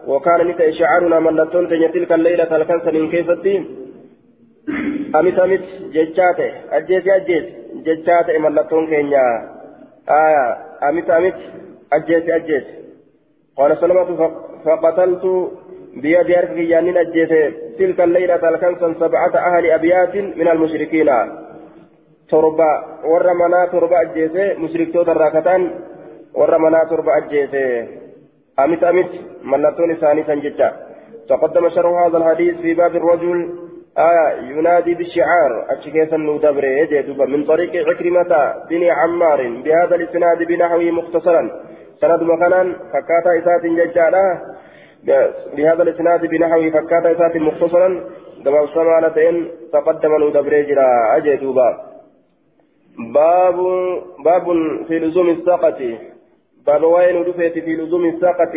[0.08, 3.85] وكان نتا شعارنا من لتون تلك الليلة الكنس من كيستي
[5.19, 5.65] أمت أمت
[5.95, 7.45] ججاتي أجيس أجيس
[7.87, 9.27] ججاتي من لتون كينيا
[10.09, 10.47] آية
[10.89, 11.39] أمت أمت
[11.93, 12.65] أجيس أجيس
[13.57, 14.31] قال سلمة
[14.65, 15.25] فقتلت
[16.03, 17.33] بيد أرك يانين أجيس
[17.79, 21.11] تلك الليلة الكنس سبعة أهل أبيات من المشركين
[22.31, 22.71] torba
[23.11, 25.65] warra manaa torba ajjeese mushriktoota irraa kataan
[26.41, 27.63] warra manaa torba ajjeese
[28.65, 29.11] amit amit
[29.43, 30.71] mallattoon isaanii san jecha
[31.31, 33.39] تقدم شرح هذا الحديث في باب الرجل
[33.98, 41.52] آية ينادي بالشعار أشكيسا ندبر يجد من طريق عكرمة بن عمار بهذا الإسناد بنحوه مختصرا.
[42.02, 44.26] سند مكانا فكاتا إسات ججالا.
[45.56, 47.90] بهذا الإسناد بنحوه فكاتا إسات مختصرا.
[48.46, 49.36] كما سمعنتين
[49.74, 51.70] تقدم ندبر جرا أجدوبا
[53.14, 53.58] باب
[54.26, 54.46] باب
[54.88, 55.98] في لزوم الساقة.
[56.68, 58.54] باب وين دفيت في لزوم الساقة؟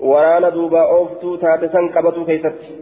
[0.00, 2.74] waraana duubaa ooftuu taate san qabatuu keessatti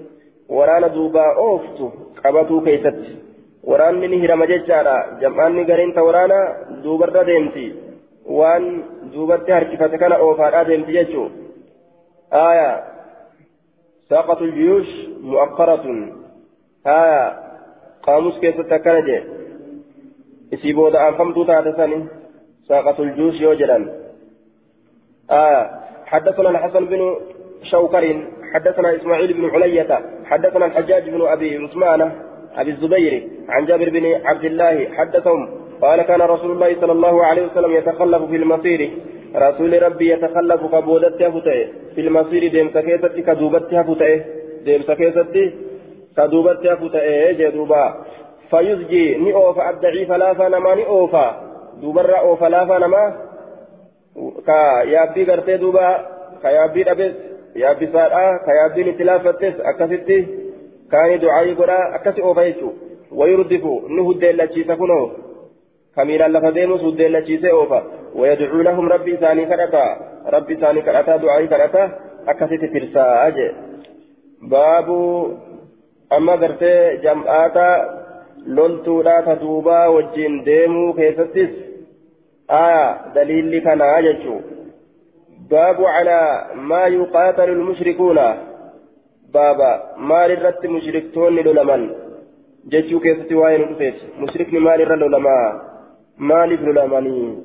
[0.94, 3.16] duubaa ooftu qabatuu keessatti
[3.70, 6.40] waraanni ni hirama jechaadha jam'aanni gariin ta waraana
[6.82, 7.66] duubarra deemti
[8.40, 8.68] waan
[9.14, 11.30] duubatti harkifate kana oofaadhaa deemti jechuu
[12.30, 12.96] aya
[14.10, 14.86] ساقة الجيوش
[15.22, 16.10] مؤخرة
[16.86, 17.42] ها
[18.02, 19.20] قاموس كيف تكنا جي
[20.52, 22.06] يسيبوا دا أنفمتو تاتساني
[22.68, 23.78] ساقة الجيوش يوجدا
[25.30, 25.70] آه
[26.06, 27.16] حدثنا الحسن بن
[27.62, 28.04] شوكر
[28.54, 32.12] حدثنا إسماعيل بن علية حدثنا الحجاج بن أبي عثمان
[32.56, 35.48] أبي الزبير عن جابر بن عبد الله حدثهم
[35.82, 38.90] قال كان رسول الله صلى الله عليه وسلم يتخلف في المصير
[39.36, 44.20] رسول ربي يتخلف كبودت هفتئ في المصير ديم سكيست كدوبت هفتئ
[44.64, 45.52] ديم سكيست
[46.16, 47.94] كدوبت هفتئ جدوبا
[48.50, 51.42] فيزجي ني أوفا الضعيف لافا نما ني أوفا.
[51.80, 52.48] دوبر أوفا
[54.16, 55.84] yaabbii gartee duuba
[56.42, 57.14] ka yaabbii dhabes
[57.62, 60.18] yaabbisaadha ka yaabbiin itti laafattes akkasitti
[60.94, 62.72] kaanii ducaayii godha akkasi oofa jechuu
[63.20, 65.06] wayurdifu ni huddeellachiisa kunoo.
[65.94, 67.82] Kamiilaan lafa deemus huddeellachiisee oofa.
[68.14, 69.90] Wayadcuu lahum rabbi isaanii kadhataa
[70.34, 71.90] rabbi isaanii kadhataa ducaayii kadhataa
[72.26, 73.52] akkasitti tirsaa jee.
[74.50, 74.98] Baabu
[76.10, 77.68] amma gartee jam'aata
[78.58, 81.50] loltuudha ta duubaa wajjiin deemuu keessattis
[82.48, 84.40] aya daliilli kanaa jechuu
[85.50, 88.18] باب على ما يقاتل المشركون.
[89.34, 91.90] بابا ما للرت مشركتون للمن
[92.72, 93.94] ججو كيستي وين رفيت.
[94.20, 95.62] مشرك ما للرت للما
[96.18, 97.38] ما للمني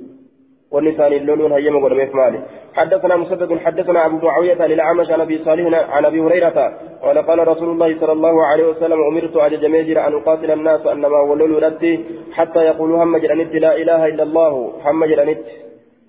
[0.71, 2.39] والنسان اللولون هيما ولميف مالي.
[2.73, 6.57] حدثنا مسدد حدثنا أبو معاوية للأعمش عن أبي صالح عن أبي هريرة.
[7.03, 11.19] قال قال رسول الله صلى الله عليه وسلم أمرت على جميجر أن أقاتل الناس أنما
[11.29, 11.93] ولولوا ردي
[12.33, 15.39] حتى يقولوا هم جرانت لا إله إلا الله هم جرانت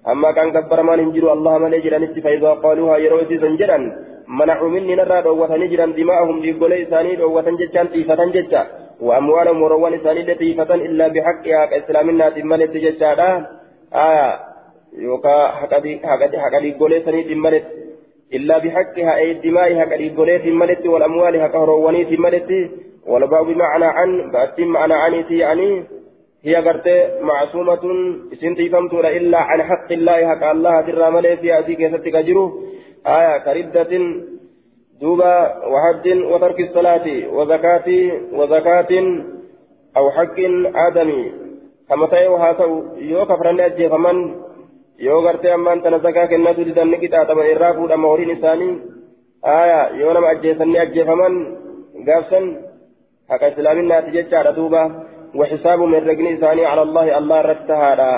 [0.08, 3.78] أما كان كبر ما ننجر الله ما نجرانت فإذا قالوها يروي سنجرا
[4.28, 8.62] منعوا مني نرى دوة نجرا دماءهم لقولي ثاني دوة جتان تيفة جتا
[9.00, 13.10] وأموالهم وروان ثاني تيفة إلا بحقها كإسلامنا تملت جتا
[13.94, 14.52] آية
[14.92, 15.80] yookaan haqa
[16.62, 17.76] dhiiggoleessaniitiin maletti
[18.38, 22.58] illaa bihaqqihaa ee dimaa'i haqa dhiiggoleetiin maletti wal amwaali haqa horoowwaniitiin maletti
[23.12, 25.08] wal ba'u bimacnaa an ba'attiin ma'anaa
[26.44, 27.98] hiya gartee macsuumatun
[28.34, 32.44] isin tiifamtuudha illaa an haqqi illaahi haqa allahatirraa malee fi asii keessatti ka jiru
[33.16, 34.04] aya kariddatin
[35.00, 35.32] duuba
[35.74, 37.98] wahaddin watarki salaati wazakaati
[38.38, 39.06] wazakaatin
[39.94, 41.26] aw haqqin aadamii
[41.88, 42.74] kama ta'e haa ta'u
[43.12, 44.18] yoo kafranne ajjeefaman
[45.06, 48.74] yoo gartee ammaan tana zakaa kennatu didan ni qixaaxaman irraa fuudhama horiin isaanii
[49.54, 51.34] aya yoo nama ajjeesanni ajjeefaman
[52.06, 52.46] gaafsan
[53.30, 54.82] haqa islaaminaati jechaadha duuba
[55.38, 58.12] وحسابهم الرجل إساني على الله الله رتهادا.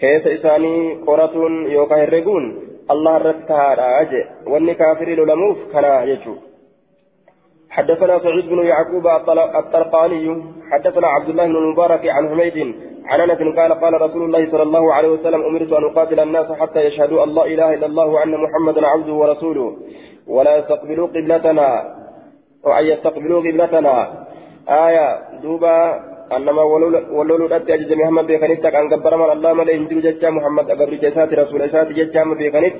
[0.00, 1.34] كيس إساني قرة
[1.76, 2.44] يوكا الرجون
[2.90, 4.00] الله رتهادا.
[4.00, 6.34] أجي واني كافر للموف كان يجو.
[7.70, 9.06] حدثنا سعيد بن يعقوب
[9.60, 12.56] الطرقاني حدثنا عبد الله بن المبارك عن حميد
[13.06, 16.80] عن أنس قال قال رسول الله صلى الله عليه وسلم أمرت أن أقاتل الناس حتى
[16.80, 19.76] يشهدوا أن لا إله إلا الله وأن محمدا عبده ورسوله.
[20.28, 21.68] ولا يستقبلوا قبلتنا.
[22.64, 23.94] وان يستقبلوا قبلتنا.
[24.68, 25.06] آية
[25.42, 25.78] دوبا
[26.32, 30.94] أنما ولولو الأتي أجد محمد بيخنيت أن قبر من الله ملئ هندو ججا محمد أقبر
[31.04, 32.76] جسات رسول إسات ججا بيخنيت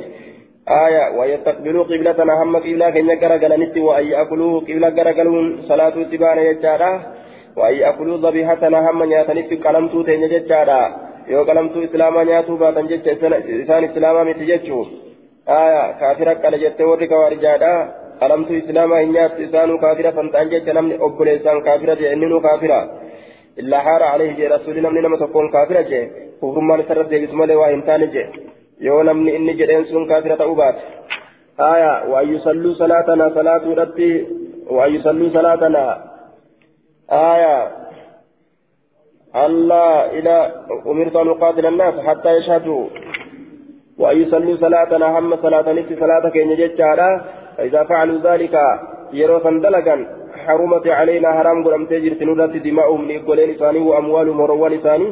[0.69, 6.39] آية ويستقبلوا قبلتنا هم قبلة كن يقرأ قلنت وأن يأكلوا قبلة قرأ قلون صلاة تبان
[6.39, 6.93] يجارة.
[7.57, 10.81] وأن يأكلوا ذبيحتنا هم نياتنت قلمتو تين يجارة
[11.33, 13.13] يو قلمتو إسلاما نياتو باتن ججا
[13.63, 14.81] إسان إسلاما متججو
[15.63, 17.75] آية كافرة قال جت ورق وارجادا
[18.23, 22.81] قلمتو إسلاما إنيات إسانو كافرة فانتان ججا نمني أقل إسان كافرة جئننو كافرة
[23.61, 26.01] إلا حار عليه جي رسول نمني نما تكون كافرة جي
[26.41, 28.25] كفر ما نسرد جي بسم الله وإنتان جي
[28.87, 30.81] yoo namni inni jedheen sun kaafira ta'uu baate
[31.73, 34.09] aya waan yusalluu salaatana salaatuu irratti
[34.77, 35.83] waan yusalluu salaatana
[37.33, 37.55] aya
[39.45, 40.37] allah ila
[40.93, 42.83] umirtu an uqaatila annaas hattaa yashhaduu
[44.03, 47.11] waan yusalluu salaatana hamma salaatanitti salaata keenya jechaadha
[47.57, 48.55] فإذا فعلوا ذلك
[49.13, 49.97] يروا سندلقا
[50.47, 55.07] حرمت علينا حرام قرم تجر تنورات دماؤهم لإقولين إساني وأموالهم وروان إساني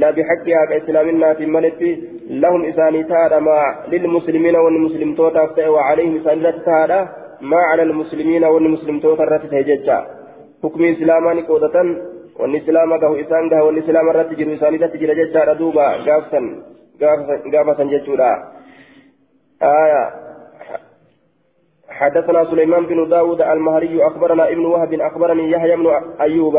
[0.00, 1.90] لا بحقها كإسلامنا في ملتي
[2.42, 3.58] لهم إساني تارا ما
[3.92, 7.00] للمسلمين والمسلم توتا وعليهم إساني تارا
[7.50, 9.98] ما على المسلمين والمسلم توتا رتت هججا
[10.62, 11.76] حكم إسلامان قودة
[12.36, 16.44] isaan gaha wanni islaama irratti jiru isaaniidatti jira jechaadha duuba gaafsan
[17.52, 18.30] gaafatan jechuudha
[19.62, 20.25] آية.
[21.90, 25.86] حدثنا سليمان بن داود المهري أخبرنا ابن وهب أخبرني يحيى بن
[26.20, 26.56] أيوب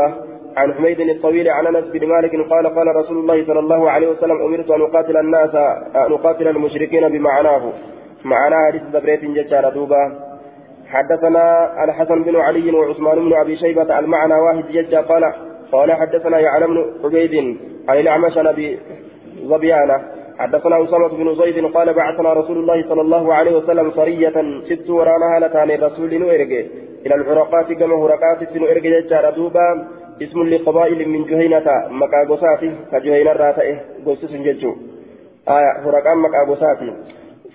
[0.58, 4.42] عن حميد الطويل عن أنس بن مالك قال قال رسول الله صلى الله عليه وسلم
[4.46, 5.56] أمرت أن أقاتل الناس
[5.96, 7.74] أن أقاتل المشركين بمعناه.
[8.26, 10.20] معناه حديث دبريت ججار دوبا
[10.88, 15.34] حدثنا الحسن بن علي وعثمان بن أبي شيبة المعنى واحد ججا قال
[15.72, 17.58] قال حدثنا يعلم بن عبيد
[17.90, 18.80] عن الأعمش عن أبي
[19.44, 20.17] ظبيانة.
[20.40, 24.38] حدثنا أسامة بن زيد قال بعثنا رسول الله صلى الله عليه وسلم سرية
[24.70, 26.52] ست ورانا هالتان الرسول نؤرق
[27.06, 29.88] إلى الحرقات كما هرقات نؤرق ججار دوبا.
[30.22, 31.68] اسم لقبائل من جهينة.
[31.90, 34.72] مكاغوسات كجهينة راتئه قوسس ججو.
[35.50, 35.72] آية.
[35.86, 36.80] هرقان مكاغوسات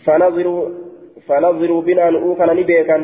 [0.05, 0.69] فنظروا
[1.27, 2.99] فنظروا بنا نؤوكنا نبيكا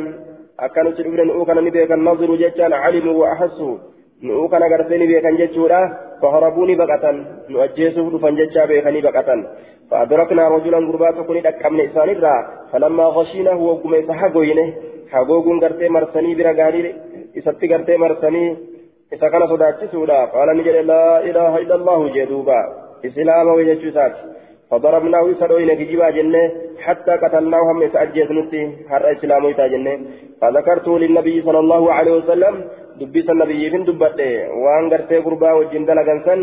[0.60, 3.76] أكانوا تدبنا نؤوكنا نبيكا نظروا ججان علموا وأحسوا.
[4.22, 5.80] Nu'uu kana gartee ni beekan jechuudha.
[6.20, 7.16] Faharabuu ni baqatan.
[7.48, 9.42] Nu ajjeesuuf dhufan jechaa beekanii baqatan.
[9.90, 12.36] فأدركنا رجلا غربا تكوني دكامن إسان الرا
[12.72, 14.66] فلما غشيناه وقم إسحاقوينه
[15.12, 16.94] حقوقون غرتي مرسني برا غاري
[17.38, 18.44] إساتي غرتي مرسني
[19.14, 22.60] إسا كان صداتي سودا قال نجد لا إله إلا الله جدوبا
[23.08, 24.14] إسلام ويجتشوسات
[24.70, 26.42] فضربناه سروين كجبا جنة
[26.84, 29.94] حتى قتلناه هم إسأجيت نتي هر إسلام ويتا جنة
[30.40, 32.54] فذكرت للنبي صلى الله عليه وسلم
[33.00, 34.32] دبيس النبي من دبته
[34.62, 36.40] وان غرتي غربا وجن دلغن سن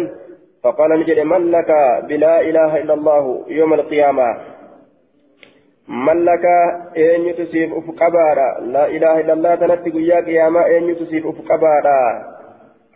[0.63, 1.71] فقال نجد من لك
[2.09, 3.23] بلا اله الا الله
[3.59, 4.27] يوم القيامه
[5.87, 6.45] من لك
[6.97, 12.01] ان يتسيف افقبارا لا اله الا الله تنتي يا قيامه ان يتسيف افقبارا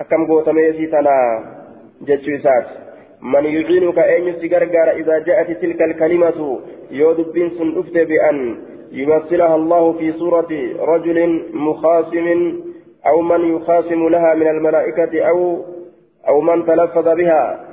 [0.02, 1.17] أكم قوتمي سيتنا
[2.08, 2.67] جتشوسات
[3.22, 6.60] من يعينك أن يسجرجر إذا جاءت تلك الكلمة
[6.91, 7.69] يودب سن
[8.10, 8.38] بأن
[8.91, 12.28] يمثلها الله في صورة رجل مخاصم
[13.08, 15.66] أو من يخاصم لها من الملائكة أو
[16.28, 17.66] أو من تلفظ بها.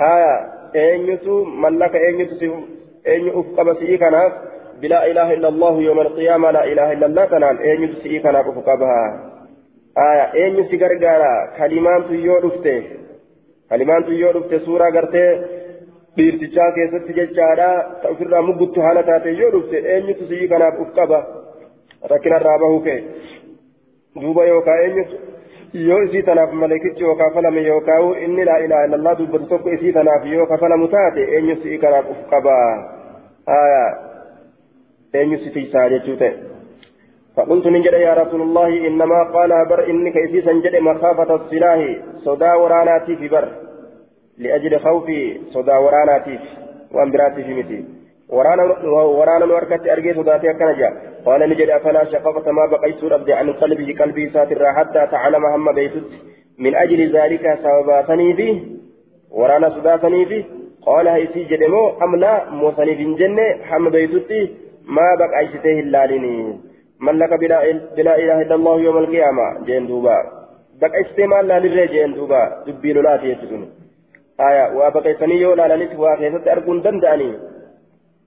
[0.00, 0.34] آية
[0.76, 2.54] أينيتو من لك أينيتو
[3.06, 4.32] أين أفقب سيكنا
[4.80, 9.04] بلا إله إلا الله يوم القيامة لا إله إلا الله تنال أينيتو سيكنا أفقبها
[9.98, 12.82] آية أينيتو سيغرغارا كلمان تيو دفته
[13.70, 15.58] كلمان تيو دفته سورة غرته
[16.18, 17.66] dhiirtichaa keessatti jechaadha
[18.02, 20.78] ta ofirraa mugguttu haala taate yoo dhufte eenyutu sii kanaaf
[24.20, 25.16] duuba yookaan eenyutu
[25.88, 30.26] yoo isii tanaaf malekichi yoo kafalame yookaan inni laa ilaaha illallah dubbatu tokko isii tanaaf
[30.26, 32.70] yoo kafalamu taate eenyu si'i kanaaf uf qabaa
[35.14, 36.32] eenyu si tiisaa jechuu ta'e.
[37.38, 41.80] فقلت من جد يا رسول الله إنما قال بر إنك إسيسا جد مخافة السلاح
[42.26, 43.48] صدا وراناتي في بر
[44.38, 46.38] لأجل خوفي صدا وراناتي
[46.94, 47.84] وأمبراتي في مثيل
[48.28, 48.62] ورانا
[49.18, 50.90] ورانا نوركت أرجي صداتي كنجا
[51.26, 56.10] قال نجد أفلا شققت ما بقيت ربي عن قلبه قلبي ساتر حتى تعلم هم بيتت.
[56.58, 58.62] من أجل ذلك سبباتني به
[59.30, 60.44] ورانا صداتني به
[60.86, 64.30] قال هيسي جدمو أم لا؟ موسني في الجنة هم بيتت.
[64.96, 66.58] ما بقيته اللالني
[67.00, 70.16] من لك بلا, إله إلا الله يوم القيامة؟ جين دوبا.
[70.80, 72.42] بقيته ما لا للرجال جين دوبا.
[72.66, 73.62] دبي لولاتي يتسون
[74.40, 77.32] آية وبقيتني يولا لنت واخيست أرقون دنداني.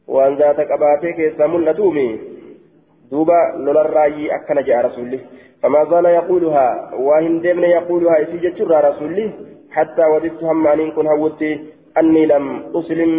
[0.08, 1.48] waan zaata qabaatee keessaa
[3.11, 5.21] mul'atuumi duuba lolarraayyii akkana jedha rasulli
[5.63, 9.31] فما زال يقولها وهن دمن يقولها إسي جتشر رسولي
[9.71, 11.61] حتى وددت هم أن كن هوتي
[11.99, 13.13] أني لم أسلم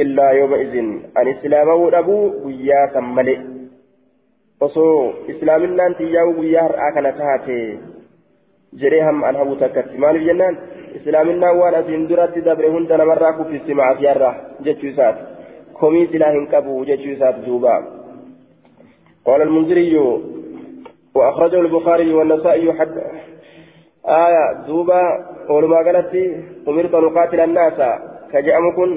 [0.00, 0.74] إلا يومئذ
[1.18, 3.54] أن إسلام أبو ويا كملي
[4.60, 7.78] osoo islaaminaan xiyyaa'u guyyaa har'aa kana taate
[8.80, 10.58] jedhee ham an hawwu takkatti maaliif jennaan
[10.98, 14.34] islaaminaan waan asiin duratti dabre hunda namarraa kuffisi macaafiyarraa
[14.64, 15.22] jechuu isaati
[15.80, 16.48] komii silaa hin
[19.29, 19.97] قال المنذري
[21.15, 22.95] وأخرجه البخاري والنسائي حد
[24.05, 25.01] آية دوبا
[25.49, 26.13] ولما قالت
[26.67, 27.77] أمرت أن أقاتل الناس
[28.33, 28.91] كجأمكن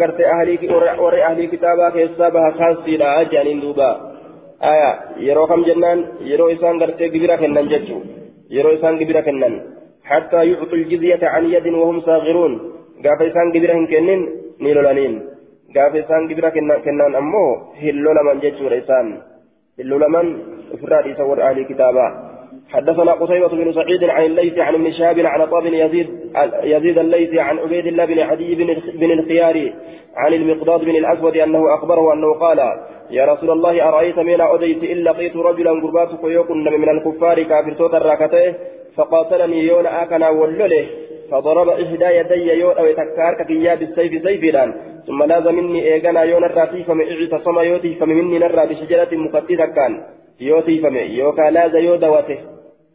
[0.00, 0.68] gartee
[1.02, 3.88] warri ahlii kitaabaa keessaa baha kaansiidha jedhaniin duuba
[4.60, 4.90] aya
[5.26, 6.00] yeroo kam jennaan
[6.30, 8.02] yeroo isaan gartee gibira kennan jechuu
[8.56, 9.54] yeroo isaan gibira kennan
[10.04, 12.52] حتى يعطوا الجزية عن يد وهم صاغرون
[13.04, 14.20] قاف إسان قبرة كنن
[14.60, 15.33] نيلولانين قاف
[15.76, 16.48] إسان قبرة
[16.84, 17.46] كنن أمو
[17.82, 19.06] هلو لمن جتشور إسان
[19.80, 20.26] هلو لمن
[20.74, 22.06] إفراد إسور أهل كتابا
[22.72, 26.08] حدثنا قتيبة بن سعيد عن الليث عن ابن شهاب عن عطاء بن يزيد
[26.62, 28.54] يزيد الليثي عن عبيد الله بن عدي
[28.94, 29.72] بن الخيار
[30.16, 32.58] عن المقداد بن الأسود أنه أخبره أنه قال
[33.10, 38.02] يا رسول الله أرأيت من أديت إن لقيت رجلا قرباتك يكن من الكفار كافر توتر
[38.02, 38.54] راكته
[38.96, 40.86] فقاتلني يون آكنا ولله
[41.30, 44.70] فضرب إحدى يدي يون أو يتكارك كيا بالسيف سيفيدان
[45.06, 49.92] ثم لاز مني إيغانا يون الراتي فمن اعتصم يوتي فمن نرى بشجرة مفتدة كان.
[50.40, 52.38] يوتي فمن يوكا لاز يودوته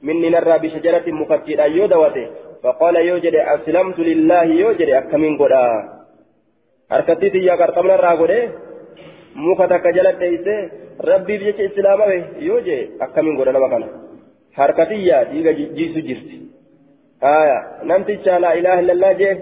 [0.03, 2.27] مني نرى بشجرة مفتدة يودوته
[2.63, 5.99] فقال يوجد أسلمت لله يوجد أكمن قدا.
[6.89, 8.49] xiyyaa qarqabna irraa godhee
[9.35, 10.53] muka takka jala dheeyse
[11.09, 12.17] rabbiif jecha islaamame
[12.47, 13.87] yoo jee akkamiin godha nama kana
[14.57, 16.39] harkatiyyaa dhiiga jiisu jirti
[17.21, 17.57] haya
[17.91, 19.33] namticha laa ilaaha illallah jee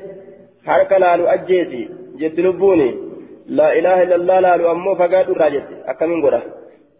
[0.70, 1.82] harka laalu ajjeesi
[2.22, 2.90] jetti lubbuuni.
[3.58, 6.42] Laa ilaaha illallah laalu ammoo fagaadhu irraa jetti akkamiin godha?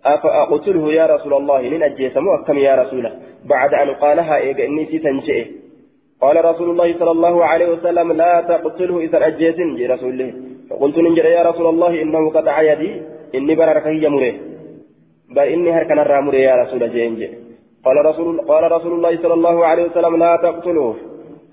[0.06, 3.12] أفأقتله يا رسول الله لن أجيسمو أكم يا رسوله
[3.46, 5.46] بعد أن قالها إيجا إني سيتنجئ
[6.22, 10.34] قال رسول الله صلى الله عليه وسلم لا تقتله إذا أجيس جي رسول الله
[10.70, 13.02] فقلت ننجر يا رسول الله إنه قطع يدي
[13.36, 14.34] إني بررك هي مره
[15.36, 17.30] بل إني هركن الرامر يا رسول جينجي
[17.88, 20.96] قال رسول قال رسول الله صلى الله عليه وسلم لا تقتله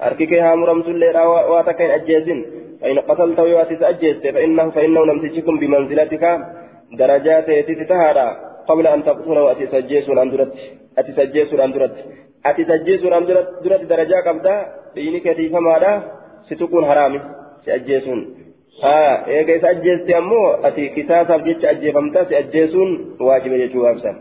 [0.07, 1.17] أركك يا مرمت الليل
[1.53, 2.41] واتكين أجيزين.
[2.81, 6.25] فإن قتلته يأتي أجيزت فإنه فإنه لم تجكم بمنزلتك.
[7.01, 8.29] درجات تتهارا
[8.69, 10.53] قبل أن تقتله أتي سجيس عن درت.
[10.99, 13.47] أتي سجيس عن درت.
[13.93, 14.57] درجة قبدا
[14.95, 15.93] دينك فما لا
[16.49, 17.21] ستكون حرامي.
[17.67, 18.21] سأجيسون
[18.83, 22.91] haa eega isa ajjeeste ammoo ati kisaasaaf jecha ajjeefamta si ajjeesuun
[23.27, 24.17] waajiba jechuu waamsan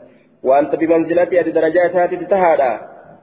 [1.89, 2.70] isaatitti tahaadha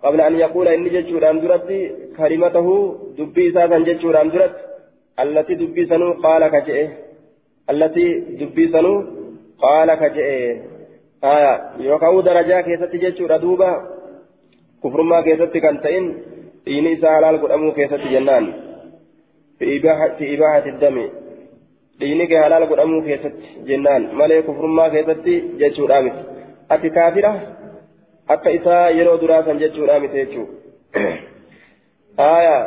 [0.03, 1.79] qabla an yaquula inni jechuudhaan duratti
[2.17, 2.75] kalimatahu
[3.19, 4.63] dubbii isaa san jechuudhaan duratti
[5.17, 6.87] allati dubbii sanuu qaala ka je'e
[7.69, 8.07] allati
[8.41, 8.97] dubbii sanuu
[9.61, 10.41] qaala ka je'e
[11.23, 13.71] haya yookaan darajaa keessatti jechuudha duuba
[14.81, 16.11] kufrummaa keessatti kan ta'in
[16.65, 18.53] dhiini isaa halaal godhamuu keessatti jennaan
[19.61, 21.09] في إباحة, في إباحة الدم
[21.99, 23.33] دينك حلال قدامو كيست
[23.67, 25.29] جنان مالي كفر ما كيست
[25.61, 25.87] جيتشو
[26.71, 27.57] رامت أتي كافرة
[28.31, 30.47] أكا إساء يرو دراسا جيتشو رامت يجو
[32.19, 32.59] آية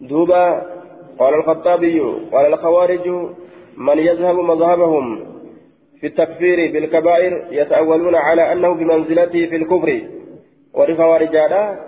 [0.00, 0.62] دوبا
[1.18, 2.00] قال الخطابي
[2.32, 3.08] قال الخوارج
[3.76, 5.26] من يذهب مذهبهم
[6.00, 10.02] في التكفير بالكبائر يتأولون على أنه بمنزلته في الكفر
[10.74, 11.78] ولخوارج هذا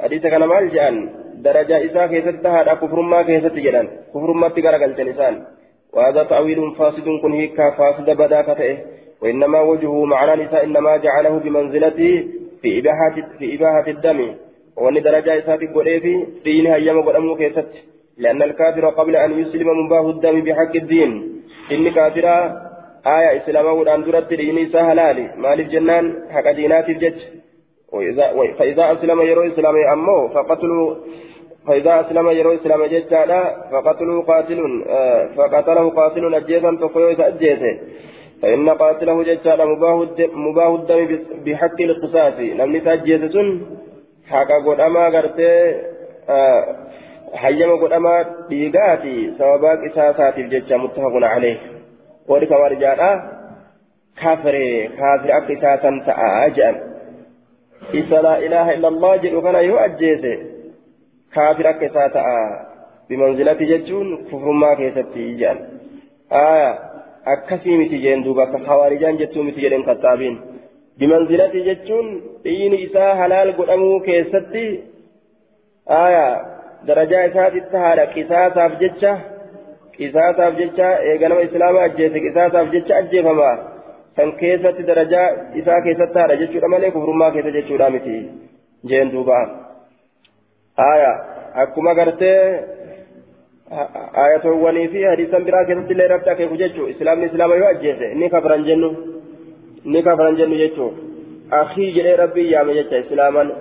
[0.00, 4.48] حديث كان مال جان درجة إساء كيست هذا كفر ما كيست جدًا كفر ما
[4.84, 5.44] الإنسان
[5.92, 8.76] وهذا تأويل فاسد كن هيك فاسد بدا كتئه
[9.22, 12.28] وإنما وجهه معنى نساء إنما جعله بمنزلته
[12.62, 14.34] في إباحة في إباحة الدم.
[14.76, 17.68] وأن درجة إساء تقول في دينها أيام قدامه كيست.
[18.18, 21.10] لأن الكافر قبل أن يسلم مباه الدم بحق الدين.
[21.72, 22.26] إن كافر
[23.06, 27.18] آية إسلامه أن درت دين إساء هلالي مال الجنان حق دينات الجج.
[27.92, 28.26] وإذا
[28.58, 30.94] فإذا أسلم يرو إسلام أمه فقتلوا
[31.66, 37.78] فإذا أسلم يرو إسلام ججالا فقتلوا قاتل آه فقتله قاتل أجيزا تقوي أجيزه
[38.42, 41.14] فإن قاتله ججالا مباه الدم
[41.44, 43.36] بحق القصاص لم نتأجيز
[44.30, 45.74] حق قد أما قرتي
[46.28, 46.62] آه
[47.34, 51.58] حيما قد أما ديقاتي سواباك إساسات الججا متفق عليه.
[52.28, 53.10] ولك ورجالا
[54.22, 54.54] كافر
[54.98, 56.92] كافر أكساسا تأجأ
[57.90, 60.32] isa laa ilaaha illallah jedhu kana yoo ajjeese
[61.34, 62.42] kaafir akka isaa ta'a
[63.08, 65.58] bimanzilati jechuun kufrummaa keessatti ijaan
[66.42, 66.70] aya
[67.24, 70.38] akkasii miti jeen duuba akka hawaarijaan jechuu miti jedhen kaxaabiin
[70.98, 72.08] bimanzilati jechuun
[72.44, 74.64] dhiini isaa halaal godhamuu keessatti
[75.86, 76.24] aya
[76.86, 79.12] darajaa isaatitti haadha qisaasaaf jecha
[79.96, 83.56] qisaasaaf jecha eeganama islaama ajjeese qisaasaaf jecha ajjeefamaa
[84.16, 85.26] san keessatti darajaa
[85.62, 88.16] isaa keessatti haadha jechuudha malee kufrummaa keessa jechuudha miti
[88.92, 89.40] jeen duuba
[90.76, 91.12] aya
[91.64, 92.38] akkuma gartee
[94.24, 98.64] ayatoowwanii fi hadiisan biraa keessatti illee rabbi akeeku jechuu islaamni islaama yoo ajjeese ni kafran
[98.64, 98.90] jennu
[99.84, 100.90] ni kafran jennu jechuu
[101.50, 103.52] akii jedhee rabbii yaame jecha islaaman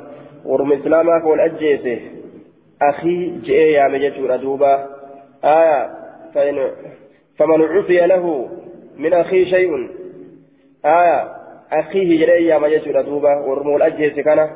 [0.46, 2.02] warma islaamaa wal ajjeese
[2.80, 4.76] akii jedhee yaame jechuudha duuba
[5.42, 5.90] aya
[7.38, 8.50] faman cufiya lahu
[8.98, 9.90] min akii shay'un
[10.86, 11.32] آية
[11.72, 14.50] أخيه جري يا مجد دوبا ورمو الأجهز كان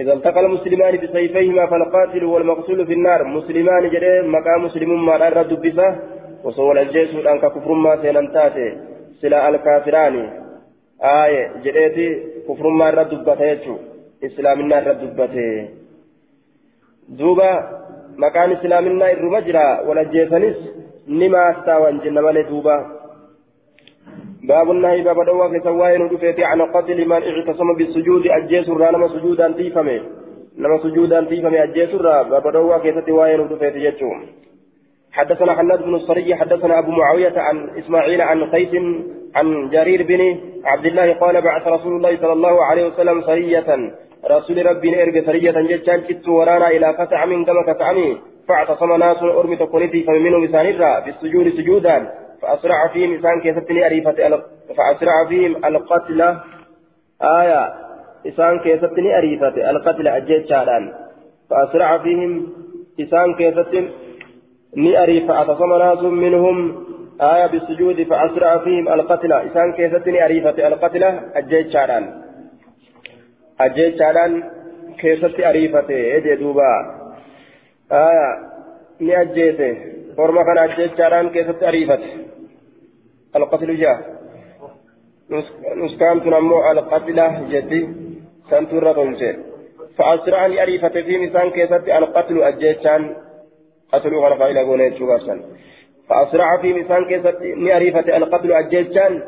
[0.00, 3.24] إذا التقى المسلمان بسيفيهما فالقاتل والمقتول في النار.
[3.24, 5.88] مسلمان جري مقام مسلم ما رد بسه
[6.44, 8.68] وصول الجيش أنك كفر ما سينمتاتي
[9.20, 10.16] سلا الكافران.
[11.02, 12.08] آية جريتي
[12.48, 13.76] كفر ما رد بتيجو
[14.24, 15.68] إسلامنا رد بتي
[17.08, 17.52] دوبا
[18.16, 20.56] مكان إسلامنا الرمجرى ولا جيسانيس
[21.08, 22.99] نما استوى جنة مالي دوبا
[24.42, 29.52] باب النهي باب دوا في سواين ودفيت عن قتل من اعتصم بالسجود أجيس نما سجودا
[29.52, 30.00] تيفمي
[30.58, 31.94] نما سجودا تيفمي أجيس
[32.30, 34.26] باب دوا في سواين ودفيت يجوم
[35.12, 38.74] حدثنا حناد بن الصري حدثنا أبو معاوية عن إسماعيل عن قيس
[39.34, 43.92] عن جرير بن عبد الله قال بعث رسول الله صلى الله عليه وسلم سرية.
[44.30, 48.18] رسول ربي ارجع سرية جتان كت ورانا إلى فتع من كما كتعمي
[48.48, 50.66] فاعتصم ناس أرمي تقنتي فمنه بسان
[51.04, 54.12] بالسجود سجودا فأسرع فيهم إنسان كيستني أريفة
[54.76, 56.20] فأسرع فيهم القتل
[57.22, 57.72] آية.
[58.26, 60.92] إنسان كيستني أريفة القتل أجيت شاران.
[61.50, 62.52] فأسرع فيهم
[63.00, 65.34] إنسان كيستني أريفة.
[65.34, 66.84] أعتصم ناس منهم.
[67.20, 68.02] آية بالسجود.
[68.02, 71.02] فأسرع فيهم القتل إنسان كيستني أريفة القتل
[71.34, 72.22] أجيت شاران.
[73.60, 74.42] أجيت شاران
[75.00, 75.88] كيستني أريفة.
[75.90, 76.72] إيدي دوبا.
[77.92, 78.49] آية.
[79.00, 79.68] Ni ajjeete
[80.16, 82.10] orma kana ajjechaadhaan keessatti ariifate.
[83.36, 83.98] القتل جاء
[85.76, 87.88] نسكان تنمو القتلة جدي
[88.50, 89.36] سنتورة تنجي
[89.96, 93.16] فأسرعني أريفة في مسان كيست القتل أجيتشان
[93.92, 95.40] قتلوا غرفا إلى قولي شوغاسا
[96.08, 97.36] فأسرع في مسان كيست
[97.76, 99.22] أريفة القتل أجيتشان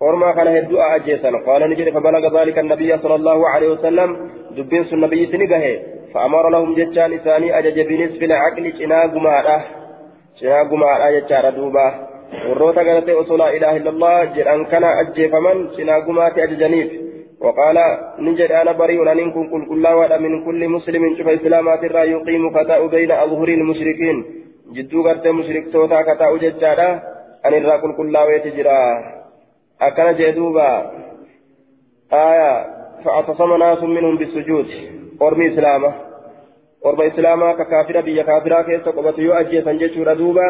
[0.00, 5.26] ورما كان هدوء أجيسا قال نجري فبلغ ذلك النبي صلى الله عليه وسلم دبين النبي
[5.26, 9.60] سنقه فأمر لهم جتان ثاني أجج بنصف العقل شناغما
[10.40, 11.86] شناغما جتان دوبا.
[12.48, 16.90] warroota galatee osoo laa ilaaha illallah jedhan kana ajjeefaman cinaa gumaatti ajajaniif
[17.40, 17.78] وقال
[18.18, 19.86] نجد أنا بريء أن كن كل كل
[20.20, 21.16] من كل مسلم.
[21.16, 24.24] شوف إسلامات الرا يقيم فتاة بين أظهر المشركين.
[24.72, 26.88] جدو قرت مشرك توتا كتا وججادا
[27.46, 28.80] أن الرا كل كل ويتجرا.
[29.80, 30.70] أكن جدوبا.
[32.12, 32.52] آية
[33.04, 34.68] فأعتصم ناس منهم بالسجود.
[35.22, 36.05] أرمي إسلامه.
[36.86, 40.48] أرمي إسلامه ككافرة بيا كافرة كيس قبط يؤجي سنجد دوبا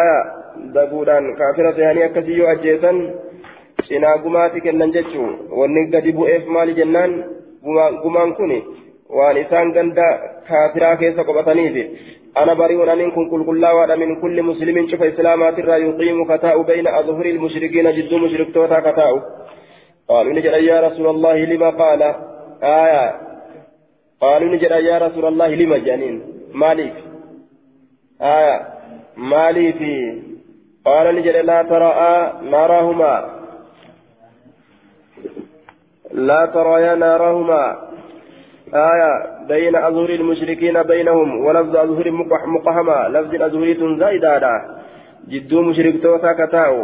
[0.00, 0.40] آية
[0.74, 2.98] daguudhaan kaafira ta'anii akkasii yoo ajjeesan
[3.88, 5.30] cinaa gumaati kennan jechuun
[5.60, 7.12] wanni gadi bu'eef maali jennaan?
[8.02, 8.52] Gumaan kun
[9.18, 10.06] waan isaan ganda
[10.48, 11.76] kaafiraa keessa qophataniif
[12.30, 13.64] أنا بريء أن كن كل كل
[13.98, 19.12] من كل مسلم شوف إسلامات الرا يقيم كتاء بين أظهر المشركين جد مشرك توتا كتاء
[20.08, 22.02] قالوا نجد يا رسول الله لما قال
[22.62, 23.29] آية
[24.20, 26.16] قالوا نجد يا رسول الله لما جانين؟
[26.54, 26.94] مالك.
[28.20, 28.56] آية
[29.16, 30.22] مالي في
[30.84, 31.92] قال نجد لا ترى
[32.50, 33.14] نارهما
[36.12, 37.62] لا ترى نارهما
[38.74, 39.10] آية
[39.48, 42.10] بين أظهر المشركين بينهم ولفظ أظهر
[42.56, 44.80] مقحمة لفظ أظهر زائدة
[45.28, 46.76] جدو مشرك توتا كتاو.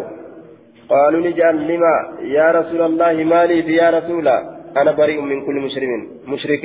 [0.88, 1.96] قالوا نجعل لما؟
[2.36, 4.28] يا رسول الله مالي في يا رسول
[4.76, 5.90] أنا بريء من كل مشرك
[6.28, 6.64] مشرك.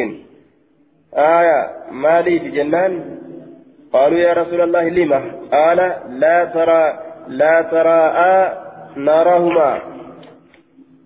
[1.18, 3.18] آية مالي في جنان؟
[3.94, 5.78] قالوا يا رسول الله لما؟ قال
[6.10, 6.84] لا ترى
[7.28, 8.58] لا تراءى
[8.96, 9.80] نارهما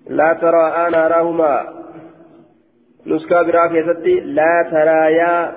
[0.08, 1.64] لا تراءى نارهما
[3.08, 5.52] نسكا برا كيستي لا ترايا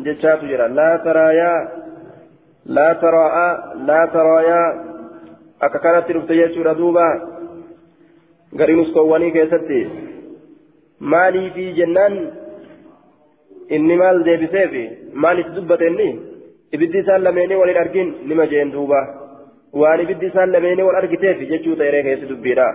[0.00, 0.68] جتشات جرا.
[0.68, 1.68] لا ترايا
[2.66, 3.48] لا تراءى
[3.88, 4.94] لا ترايا
[5.64, 7.04] akka kanatti dhufte jechuudha duuba
[8.58, 9.78] gari nuskoowwanii keessatti
[11.12, 12.16] maaliifi jennaan
[13.76, 14.84] inni maal deebiseefi
[15.24, 16.08] maal itti dubbate inni
[16.72, 19.00] ibiddi isaan lameenii waliin argin nima jeen duuba
[19.82, 22.68] waan ibiddi isaan lameenii wal argiteef jechuu ta'e keessi dubbiidha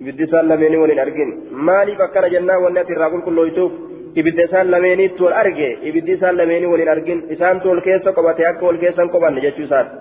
[0.00, 1.30] ibiddi isaan lameenii waliin argin
[1.68, 3.72] maaliif akkana jennaan wanni ati irraa qulqullooytuuf
[4.20, 8.66] ibidda isaan lameeniitti wal arge ibiddi isaan lameenii waliin argin isaantu wal keessa qobate akka
[8.66, 9.96] wal keessan qobanne jechuu isaati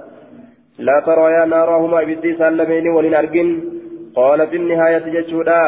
[0.88, 3.50] laa taraa naaraahuma ibiddi isaan lameenii waliin argin
[4.18, 5.60] qaala fi nihaayati jechuudha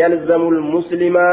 [0.00, 1.26] yalzamu lmuslima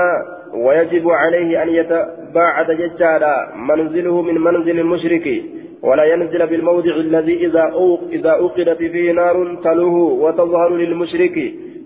[0.54, 5.44] ويجب عليه أن يتباعد ججالا منزله من منزل المشرك
[5.82, 11.38] ولا ينزل بالموضع الذي إذا أوق إذا أوقدت فيه نار تلوه وتظهر للمشرك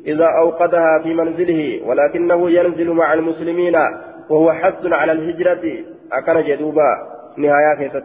[0.08, 3.76] إذا أوقدها في منزله ولكنه ينزل مع المسلمين
[4.30, 5.64] وهو حث على الهجرة.
[6.12, 6.92] أكن جدوبا.
[7.38, 8.04] نهاية كيست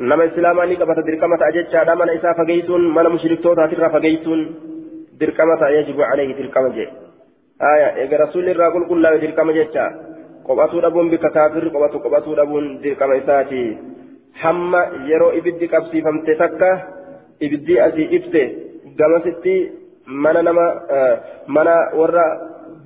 [0.00, 2.94] نما إسلاما نكبت دركمة أجد شادا من إسا فقيتون.
[2.94, 4.54] من مشرك توتا فقيتون.
[5.20, 6.88] دركمة يجب عليه دركمة جي
[7.60, 9.84] aya eega rasuulli irraa qulqullaa'e dirqama jecha
[10.46, 13.62] qophatu dhabuun bika kaafirri qophatu qophatu dhabuun dirqama isaati
[14.42, 16.70] hamma yeroo ibiddi qabsiifamte takka
[17.40, 18.42] ibiddi asii ibse
[18.98, 19.56] gamasitti
[20.06, 20.66] mana nama
[21.46, 22.26] mana warra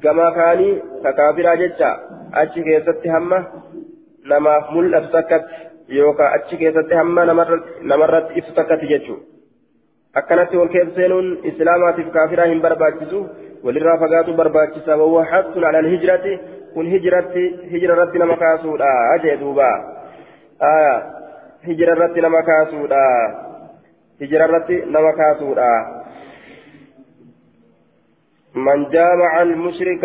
[0.02, 1.90] gamaa kaanii kakaafiraa jecha
[2.42, 3.44] achi keessatti hamma
[4.24, 9.30] namaaf mul'atu takkatti yookaan achi keessatti hamma namarratti ibsu takkatti jechuudha
[10.14, 13.20] akkanatti ol keessa seenuun islaamaatiif kaafiraa hin barbaachisu.
[14.96, 16.38] Wawwa hattun alal hijrati
[16.74, 19.70] kun hijratti hijrarratti nama kaasuudha jee duuba.
[21.66, 23.04] hijira irratti nama kaasuudha
[24.20, 26.00] hijira irratti nama kaasuudha
[28.54, 30.04] من جامع المشرك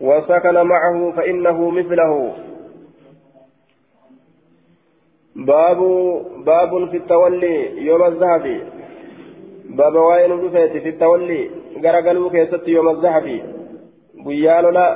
[0.00, 2.36] وسكن معه فإنه مثله
[5.36, 5.80] باب
[6.46, 8.46] باب في التولي يوم الذهب
[9.78, 11.50] باب وين رفيت في التولي
[11.84, 13.26] غرقلوا كيست يوم الذهب
[14.26, 14.86] guyyaa lola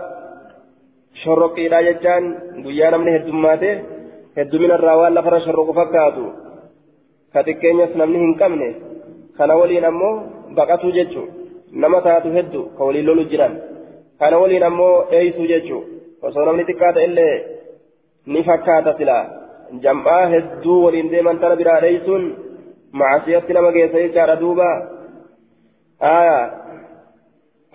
[1.23, 2.25] shorroqiidha jechaan
[2.65, 3.71] guyyaa namni heddummaate
[4.39, 6.25] heddumina irraa waan lafarra shorroqu fakkaatu
[7.33, 8.69] ka xiqqeenyas namni hin qabne
[9.37, 10.15] kana waliin ammoo
[10.59, 11.23] baqatu jechu
[11.83, 13.55] nama taatu heddu ka waliin lolu jiran
[14.21, 15.79] kana waliin ammoo dheeysuu jechu
[16.29, 17.35] osoo namni xiqqaa ta'ellee
[18.33, 19.25] ni fakkaata silaa
[19.85, 21.09] jam'aa hedduu waliin
[22.93, 24.69] macasiyatti nama geessa jechaadha duuba
[26.01, 26.61] aayaa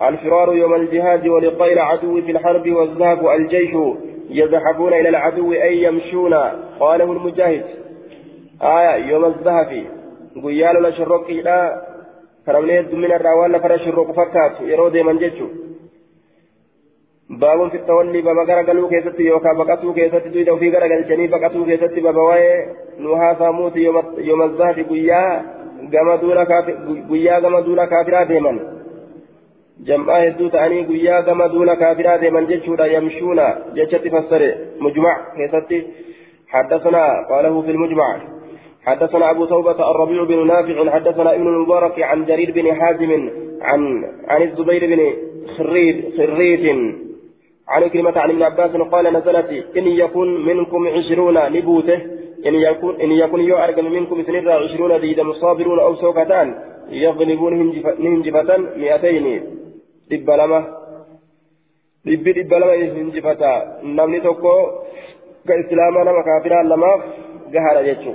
[0.02, 3.74] الفرار يوم الجهاد ولقاء العدو في الحرب والذهب الجيش
[4.30, 6.34] يذهبون إلى العدو أي يمشون.
[6.80, 7.64] قاله المجاهد.
[8.62, 9.84] آية يوم الذهب.
[10.44, 11.82] قيال لشرق إلى
[12.46, 14.60] فرمني من الروان فر شرق فكات.
[14.60, 15.65] يرود من جيشه
[17.30, 21.98] باب في التولي بابا غرقلو كيست يوكا بقاتو كيست دويدا وفي غرقل جني بقاتو كيست
[21.98, 22.66] بابا واي
[22.98, 25.22] نوها ثاموت يوم يوم الذهب قيا
[25.92, 26.74] قام دون كافر
[27.10, 28.56] قيا قام دون كافر ديمن
[29.86, 33.40] جمعا هدو تعني قيا قام دون كافر ديمن جيشودا يمشون
[33.74, 34.42] جيشت فسر
[34.80, 35.70] مجمع كيست
[36.48, 38.08] حدثنا قاله في المجمع
[38.86, 43.30] حدثنا أبو ثوبة الربيع بن نافع حدثنا ابن المبارك عن جرير بن حازم
[43.62, 45.00] عن عن الزبير بن
[45.56, 46.64] خريت خريت
[47.68, 52.00] عن كلمة عن ابن عباس قال نزلت إن يكن منكم عشرون نبوته
[52.46, 56.48] إن يكن إن يكن يو أرقم منكم سنرى عشرون ديدا مصابرون أو سوكتان
[56.90, 57.52] يغلبون
[58.04, 58.50] هنجفة
[58.80, 59.26] مئتين.
[60.10, 60.60] دب لما
[62.04, 63.42] دب دب لما هنجفة
[63.82, 64.54] نمني توكو
[65.48, 66.90] كإسلاما نما كافرا لما
[67.52, 68.14] قهر يجو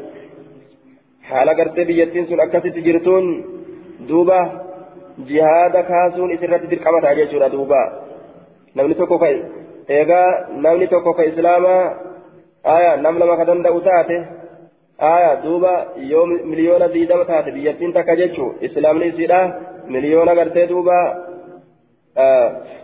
[1.31, 3.25] gartee biyyattiin sun akkasitti jirtuun
[4.09, 4.39] duuba
[5.27, 7.81] jihaada kaasuun isirratti dirqama ta'a jechuudha duuba
[8.75, 9.27] namni tokko ka
[9.97, 10.27] eegaa
[10.65, 11.83] namni tokko ka islaamaa
[12.75, 14.17] aya nam lama ka danda'u taate
[15.13, 15.73] aya duuba
[16.11, 19.41] yoo miliyoona diidama taate biyyattiin takka jechuu islaamni isiidha
[19.87, 20.97] miliyoona gartee duuba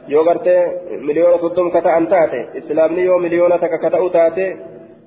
[0.08, 0.62] yoo gartee
[1.08, 4.46] miliyoona soddom ka ta'an taate islaamni yoo miliyoona takka ka ta'u taate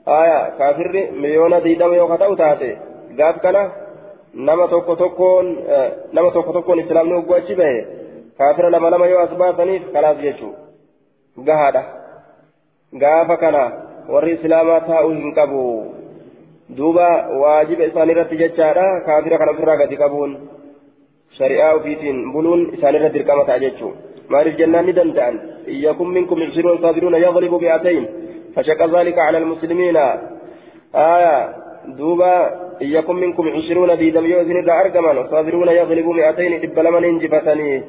[0.06, 2.70] aya kaafirri miliyoona diidama yoo ka ta'u taate
[3.18, 3.62] gaaf kana
[4.34, 5.46] nama tokko tokkoon
[6.12, 7.86] nama tokko tokkoon islaamni hogguu achi bahe
[8.38, 10.54] kaafira lama lama yoo as baasaniif kanaas jechuu
[11.48, 11.82] gahaadha
[13.02, 13.62] gaafa kana
[14.12, 15.64] warri islaamaa taa'uu hin qabu
[16.78, 17.08] duuba
[17.42, 20.32] waajiba isaanirratti jechaadha kaafira kana ofirraa gadi qabuun
[21.38, 23.92] shari'aa ofiitiin buluun isaanirra dirqama ta'a jechuu
[24.32, 25.36] maaliif jennaan ni danda'an
[25.76, 28.06] iyyakum minkum ishiruun saabiruuna yaglibu bi'atayn
[28.54, 29.96] فشق ذلك على المسلمين
[30.94, 31.36] آية
[31.98, 32.34] دوبا
[32.80, 37.82] يكن منكم عشرون ديدم يوزن الرا أرقما صابرون يغلبوا مئتين إبلا من إنجفتني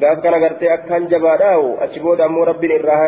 [0.00, 3.04] gaaf kana gartee akkaan jabaadhaawu achi booda ammoo rabbiin irraa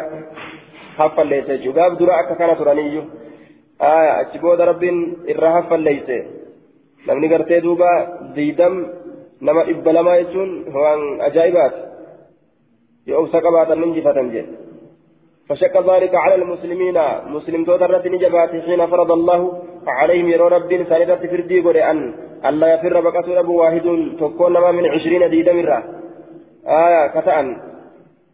[0.98, 3.04] haffalleesse jechuudha gaaf dura akka kana turaniyyuu
[4.20, 4.98] achi booda rabbiin
[5.34, 6.16] irraa haffalleesse
[7.06, 7.90] namni gartee duuba
[8.38, 8.74] diidam
[9.40, 11.80] nama dhibba lamaa jechuun waan ajaa'ibaati
[13.06, 14.58] yoo obsa qabaatan ni injifatan jedhe
[15.50, 16.98] فشق ذلك على المسلمين
[17.36, 19.40] مسلم تودرت نجبات حين فرض الله
[19.86, 21.98] عليهم يرى رب سالدة فردي قل أن
[22.48, 23.86] ألا يفر بقصر واحد
[24.20, 25.99] تكون من عشرين ديدا مرة
[26.69, 27.57] آية كتأن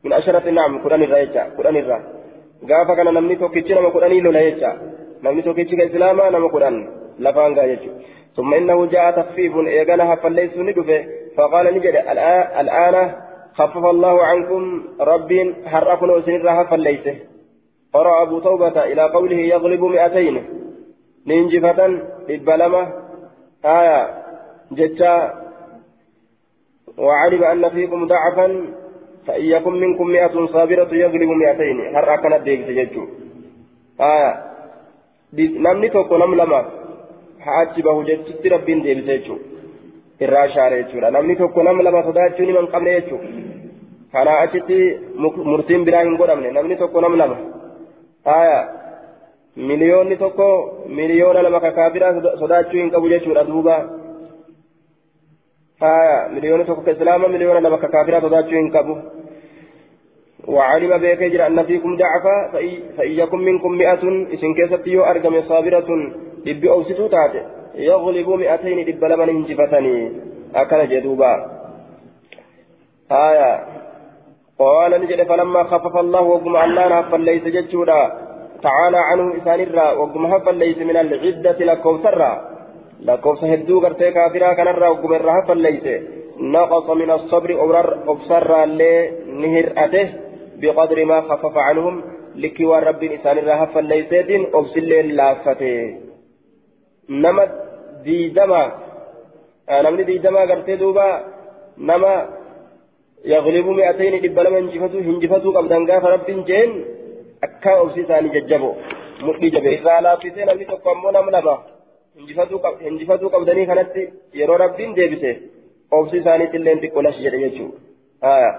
[0.04, 2.02] من عشرة نعم قرآن الرأيجة قرآن الرأي
[2.70, 4.72] قافا كان نمني توكيتش نما قرآن إلو لأيجة
[5.24, 6.76] نمني توكيتش كإسلاما نما قرآن
[7.20, 7.92] لفان قايجة
[8.36, 11.06] ثم إنه جاء تخفيف إيقانها فليس ندفه
[11.38, 11.96] فقال نجد
[12.62, 13.12] الآن
[13.54, 17.16] خفف الله عنكم رب حرقنا سنرها فليسه
[17.94, 20.44] قرأ أبو توبة إلى قوله يغلب مئتين
[21.28, 21.80] ننجفة
[22.30, 22.88] إبلمة
[23.66, 24.10] آية
[24.72, 25.42] جتا
[26.99, 28.47] وعلم أن فيكم ضعفا
[29.27, 33.05] فإن يكن منكم مئة صابرة يغلب مئتين حرقنا الديك تججو
[34.01, 34.31] آية
[38.07, 39.57] jechutti rabbiin deebise jechuudha.
[40.21, 43.29] irraa shaare jechuudha namni tokko nama lama sodaachuu nima hin qabne jechuudha
[44.13, 44.79] kanaa achitti
[45.51, 47.37] murtiin biraa hin godhamne namni tokko nam lama
[48.31, 48.57] haya
[49.71, 50.49] miliyoonni tokko
[51.01, 53.77] miliyoona lama kakaa biraa sodaachuu hin qabu jechuudha duuba
[55.81, 58.97] ka islaama miliyoona lama kakaa biraa sodaachuu hin qabu
[60.49, 62.37] وعلم بك جرى أن فيكم ضعفا
[62.97, 64.03] فإن يكن منكم مئة
[64.35, 65.89] إسن كيست يو أرقم صابرة
[66.47, 67.43] إبي أوسطو تاتي
[67.75, 70.13] يغلب مئتين دب لمن انجفتني.
[70.55, 71.33] أكل جدوبا.
[73.13, 73.51] آية.
[74.59, 78.03] قال نجد فلما خفف الله وقم الله فليس جدودا
[78.63, 81.95] تعالى عنه إسان الرا وقم فليس من العدة لكم
[83.81, 85.87] قرتي كافرا كان الرا وقم الرا فليس
[86.41, 87.51] نقص من الصبر
[88.09, 90.09] أبصر اللي نهر أته
[90.61, 92.03] بقدر ما خفف عنهم
[92.37, 95.97] لكي ورب إنسان الرهف الليسيت أبسل اللافته
[97.09, 97.45] نما
[98.05, 98.63] ديدما
[99.71, 101.09] نمني ديدما قرتي دوبا
[101.79, 102.15] نما
[103.25, 106.71] يغلب مئتين دبلما هنجفتو هنجفتو قبضان قاف رب جين
[107.45, 108.71] أكا أبسي ثاني ججبو
[109.27, 111.76] مؤمن جبه إذا لا فتين أمي تقومون أم لما
[113.29, 113.93] قبضاني كانت
[114.35, 115.37] يرو رب ديبسه
[115.93, 117.69] أبسي ثاني تلين تقول أشجر يجو
[118.25, 118.51] آه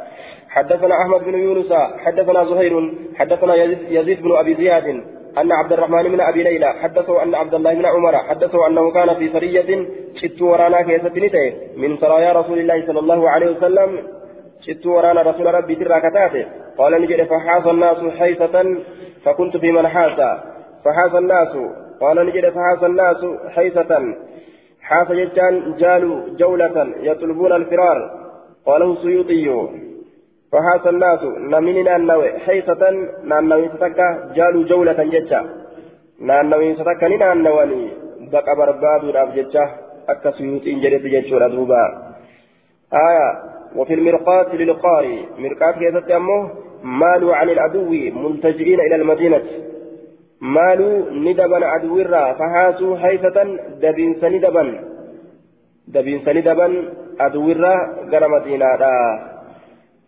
[0.50, 1.74] حدثنا أحمد بن يونس
[2.06, 3.54] حدثنا زهير حدثنا
[3.98, 4.88] يزيد بن أبي زياد
[5.38, 9.16] أن عبد الرحمن بن أبي ليلى حدثه أن عبد الله بن عمر حدثه أنه كان
[9.16, 13.90] في سرية شت ورانا كيستنته من سرايا رسول الله صلى الله عليه وسلم
[14.66, 16.46] شت ورانا رسول ربي ترى كتاته
[16.78, 18.56] قال نجد فحاس الناس حيثة
[19.24, 20.20] فكنت في من حاس
[20.86, 21.54] فحاس الناس
[22.02, 23.26] قال نجد فحاس الناس
[23.56, 23.92] حيثة
[24.82, 28.00] حاس جتان جالوا جولة يطلبون الفرار
[28.66, 29.48] قاله السيوطي
[30.52, 32.82] فحاس الناس نمني نانوي حيثة
[33.24, 35.42] نانوي ستكا جالوا جولة جتة
[36.20, 37.84] نانوي ستكا نانواني
[38.32, 39.66] بقى بربادو راب جتة
[40.10, 41.84] أكا سيوطي جريت جتشورا دوبا
[42.94, 43.30] آية
[43.76, 45.26] وفي المرقاة للقاري.
[45.38, 46.50] مرقاة كيست أمه
[46.84, 47.90] مالوا عن العدو
[48.24, 49.42] ملتجئين إلى المدينة.
[50.42, 53.38] مالوا ندبا عدو الرا فحاسوا حيثة
[53.82, 54.64] دبين سندبا
[55.88, 56.68] دبين سندبا
[57.20, 58.84] عدو الرا مدينة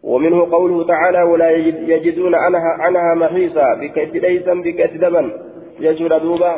[0.04, 1.50] ومنه قوله تعالى ولا
[1.94, 3.74] يجدون عنها عنها محيصا.
[3.74, 5.32] بكأس ليسا بكأس دبا
[5.80, 6.54] يجور دوبا.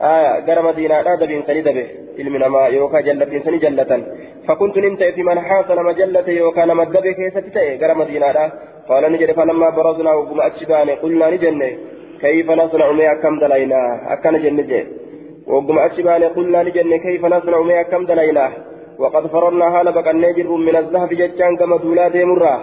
[0.00, 1.86] آية غير مدينة لا دبين سندبه
[2.18, 3.02] ilmi ما يوكا
[3.44, 4.02] sani jallatan
[4.48, 8.52] فكنت نمت في من حاصل مجلة يوكا نما الدبي كيسة تتأي غير مدينة
[8.88, 11.70] قال نجد فلما برزنا وقم أتشباني قلنا نجنة
[12.20, 13.80] كيف نصنع ما كم دلينا؟
[14.12, 14.86] أكن جنة
[15.46, 18.46] وقم أتشباني قلنا نجنة كيف نصنع ما كم دلينا؟
[18.98, 22.54] وقد فررنا هالا بقى نجر من الذهب جتان كما دولا ديمرا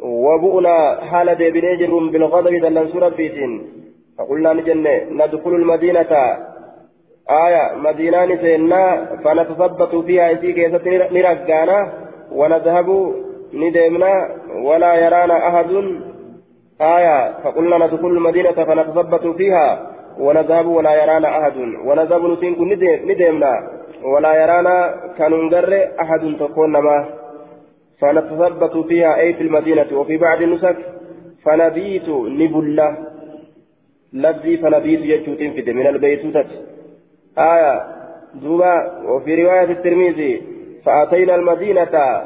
[0.00, 0.76] وبؤنا
[1.10, 3.52] هالا ديبنجر بالغضب دلن سورة بيتين
[4.18, 6.12] فقلنا نجنة ندخل المدينة.
[7.30, 8.84] آية مدينة سينا
[9.24, 11.92] فنتثبت فيها إسي كيسة نرقانا
[12.32, 12.88] ونذهب
[13.54, 14.12] ندمنا
[14.64, 15.70] ولا يرانا أحد.
[16.80, 21.56] آية فقلنا ندخل المدينة فنتثبت فيها ونذهب ولا يرانا أحد.
[21.84, 22.58] ونذهب نسينك
[23.04, 23.70] ندمنا
[24.04, 27.08] ولا يرانا كننقر أحد تكون ما
[28.00, 29.86] فنتثبت فيها أي في المدينة.
[29.92, 30.76] وفي بعض النسك
[31.44, 32.96] فنبيت نبلة.
[34.12, 36.46] لذي فنبيت يجوت في من البيتوتة
[37.38, 37.82] آية
[38.34, 40.42] دوبا وفي رواية الترمذي
[40.84, 42.22] فأتينا المدينة.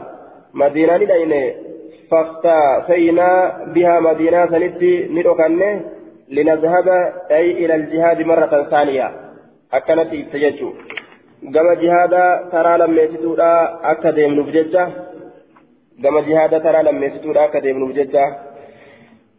[0.54, 1.71] مدينة لدينا.
[2.12, 3.30] فاختفينا
[3.74, 5.80] بها مدينة سنتي ندوكنه
[6.28, 6.88] لنذهب
[7.30, 9.10] أي إلى الجهاد مرة ثانية
[9.72, 10.70] أكنت تججو
[11.50, 13.46] gama jihaada taraa lammeessituudha
[13.82, 14.82] akka deemnuuf jecha
[16.02, 18.26] gama jihaada taraa lammeessituudha akka deemnuuf jecha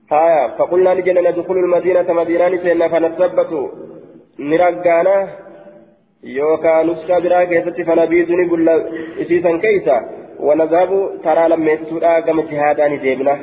[0.09, 3.61] haya faqulnaa ni jenna nadkhulu lmadiinata madiinaa ni seenna fanathabbatu
[4.37, 5.15] ni raggaana
[6.23, 7.87] yookaan nuskaa biraa keessatti
[10.39, 13.37] wanadhabu taraa lammeessituudha gama jihaadaa ni deemna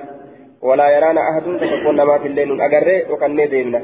[0.62, 3.80] walaa yaraana ahadun tokkoon namaaf illee nun agarre yookaan deemna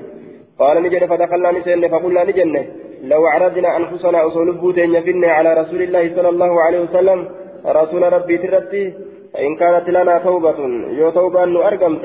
[0.58, 2.64] قال نجد فدخلنا نسين فقلنا نجنه
[3.02, 7.28] لو عرضنا أنفسنا أصول بوتين يفن على رسول الله صلى الله عليه وسلم
[7.66, 8.94] رسول ربي ترتي
[9.32, 10.58] فإن كانت لنا توبة
[10.98, 12.04] يو توبة أن أرقمت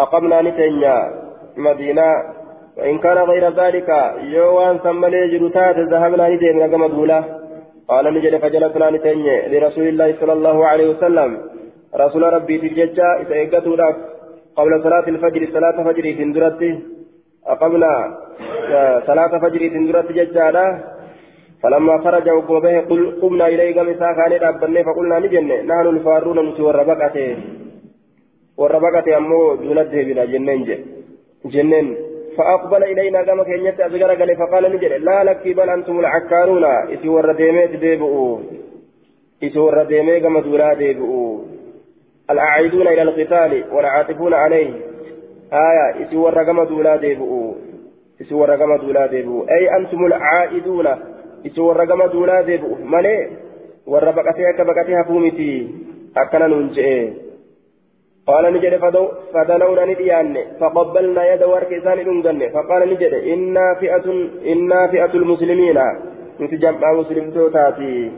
[0.00, 0.96] أقمنا نتنيا
[1.56, 2.08] مدينة
[2.78, 3.88] وإن كان غير ذلك
[4.22, 6.86] يوان ثم ليجرتات ذهبنا ندين كما
[7.88, 11.30] قال نجد فجلسنا نتنيا لرسول الله صلى الله عليه وسلم.
[11.94, 13.38] رسول ربي تججا إذا
[14.56, 16.78] قبل صلاة الفجر صلاة فجر في اندرته
[17.46, 17.92] أقمنا
[19.06, 20.66] صلاة فجر تندرت ججالا
[21.62, 27.36] فلما خرج وقوبه قل قمنا إليه قم ساخاني ربنا فقلنا نجن نحن الفارون نتي وربقته
[28.60, 30.60] وربقته أمو دونته بنا جنين
[31.54, 31.86] جنين
[32.36, 36.64] فأقبل إلينا قم كينيت أزغر قال فقال نجن لا لك بل أنتم العكارون.
[36.64, 38.38] إسي ورديمي تديبؤوا
[39.42, 41.38] إسي ورديمي قم دولا ديبؤوا
[42.30, 44.70] الأعيدون إلى القتال والعاطفون عليه.
[45.52, 47.54] آية إسي ورقم دولا ديبؤوا
[48.20, 50.86] إسي ورقم دولا ديبؤوا أي أنتم العائدون.
[51.46, 53.28] إسي ورقم دولا ديبؤوا مالي
[53.86, 55.68] وربقتي أكا بقتي هفومتي
[56.16, 57.21] أكنا ننجئ.
[58.26, 58.74] قال نجد
[59.34, 64.06] فدنونا نديان فقبلنا يد ورك إسان ننجن فقال نجد إنا فئة
[64.52, 65.78] إنا فئة المسلمين
[66.40, 68.12] نتجمع مسلم توتاتي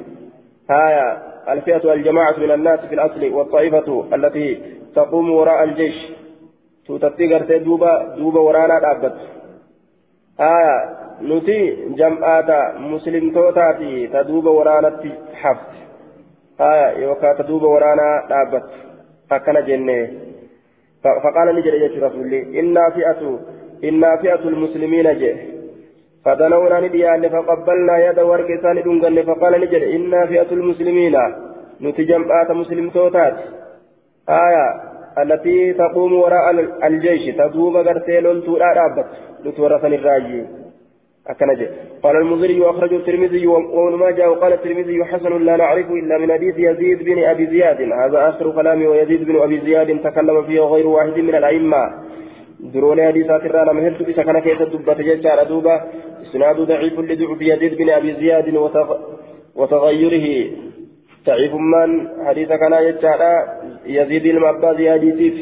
[0.71, 1.07] آية
[1.49, 4.49] الفئة الجماعة من الناس في الأصل والطائفة التي
[4.95, 5.99] تقوم وراء الجيش
[6.87, 9.23] tuutatti gartee duuba duuba waraanaa dhaabbatu
[10.49, 10.75] aya
[11.21, 11.57] nuti
[12.01, 12.59] jam'aata
[12.91, 15.85] muslimtootaati ta duuba waraanatti hafte
[16.61, 18.71] آية يوكا تدوب ورانا دابت
[19.33, 20.09] أكنا جنة
[21.05, 23.21] فقال نجري يا رسول الله إنا فئة
[23.85, 25.37] إنا فئة المسلمين جه
[26.25, 31.17] فدنونا نديان فقبلنا يد ورق ثاني فقال نجري إنا فئة المسلمين
[31.81, 33.37] نتجمعات مسلم توتات
[34.29, 34.67] آية
[35.23, 36.51] التي تقوم وراء
[36.87, 39.07] الجيش تدوب غرتيلون تولا دابت
[39.47, 40.64] نتورثن الراجي
[41.29, 41.69] أكنجي
[42.03, 47.03] قال المنذري وأخرجه الترمذي وابن ماجه وقال الترمذي حسن لا نعرف إلا من حديث يزيد
[47.03, 47.81] بن أبي زياد.
[47.81, 51.83] هذا آخر كلامي ويزيد بن أبي زياد تكلم فيه غير واحد من الأئمة.
[52.61, 55.81] درون حديثات الرانا مهلت بسكنة كيس الدبة جيشار أدوبة
[56.23, 58.97] إسناد ضعيف لضعف يزيد بن أبي زياد وتغ...
[59.57, 60.51] وتغيره.
[61.27, 63.23] ضعيف من حديث كان يجعل
[63.87, 65.35] يزيد المعباد حديث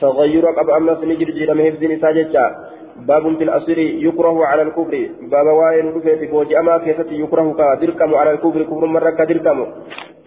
[0.00, 2.69] تغير قبل أمس نجر جيرا مهفز نساء
[3.08, 5.08] باب في الأصل يكره على الكفر.
[5.22, 9.66] باب وائل رفيت بوجي أما كيست يكره كدركم على الكفر كفر مرة كدركم.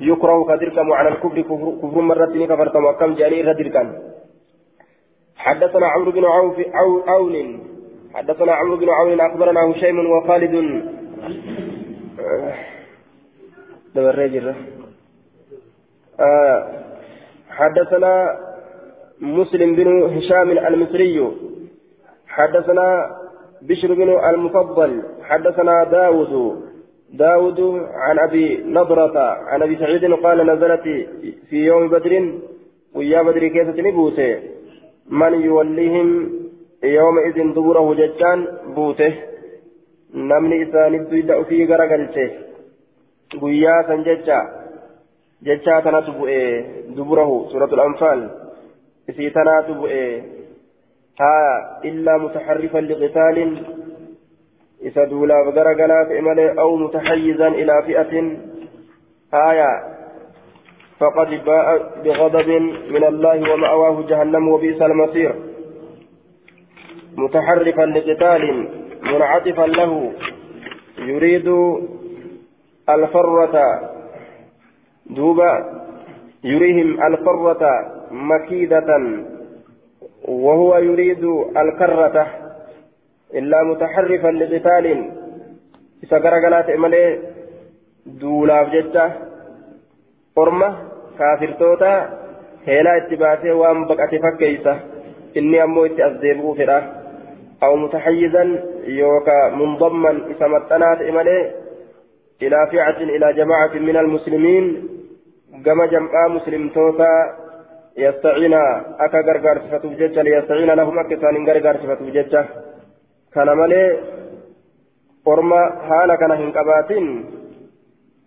[0.01, 1.41] يكره كدركم على الكفر
[1.81, 2.85] كفر مرة كفرتم.
[2.85, 3.87] وكم جاني ردركم
[5.35, 7.35] حدثنا عمرو بن عوف عو عون.
[8.13, 10.55] حدثنا عمرو بن عون أخبرنا هشيم وخالد.
[16.19, 16.63] آه
[17.49, 18.39] حدثنا
[19.21, 21.31] مسلم بن هشام المصري.
[22.35, 22.87] حدثنا
[23.61, 26.33] بشر بن المفضل حدثنا داود
[27.13, 27.59] داود
[28.05, 29.17] عن أبي نضرة
[29.49, 30.83] عن أبي سعيد قال نزلت
[31.49, 32.13] في يوم بدر
[32.95, 34.39] ويا بدر كيف نبوته
[35.09, 36.09] من يوليهم
[36.83, 39.13] يومئذ دبره ججان بوته
[40.13, 42.29] نمني إسان الدويد في غرقلته
[43.41, 44.39] ويا سنججا
[45.43, 46.29] ججا تناتبؤ
[46.97, 48.19] دبره سورة الأنفال
[49.09, 49.89] إسي تناتبؤ
[51.19, 53.63] ها إلا متحرفا لقتال
[54.83, 58.37] إذا دولا بغرغلات إمالي أو متحيزا إلى فئة
[59.33, 59.93] آية
[60.99, 61.67] فقد باء
[62.05, 62.49] بغضب
[62.89, 65.35] من الله ومأواه جهنم وبئس المصير.
[67.17, 68.67] متحرفا لقتال
[69.03, 70.11] منعطفا له
[70.97, 71.47] يريد
[72.89, 73.55] الفرة
[75.05, 75.53] دوبا
[76.43, 77.63] يريهم الفرة
[78.11, 78.89] مكيدة.
[80.23, 81.23] وهو يريد
[81.57, 82.27] الكرة
[83.33, 84.85] إلا متحرفا لقتال.
[86.03, 87.19] إذا قرقلات إمالي
[88.05, 89.11] دولاف جتة
[90.37, 90.69] أرمة
[91.19, 91.95] كافر توتا
[92.65, 94.79] هيلا اتباعته وان بقعت فكيسة.
[95.37, 96.79] إني أمو اتأذيبه فلا
[97.63, 98.43] أو متحيزا
[98.87, 100.11] يوكا منضما.
[100.31, 101.51] إذا متنات إمالي
[102.41, 104.65] إلى فئة إلى جماعة من المسلمين
[105.65, 107.42] كما جمع مسلم توتا
[107.97, 108.53] يستعين
[108.99, 112.45] أكا غرغر صفته ججة ليستعين لهم أكسان غرغر صفته ججة
[113.33, 113.99] كان مالي
[115.27, 117.25] أرما حالا كان هنكباتين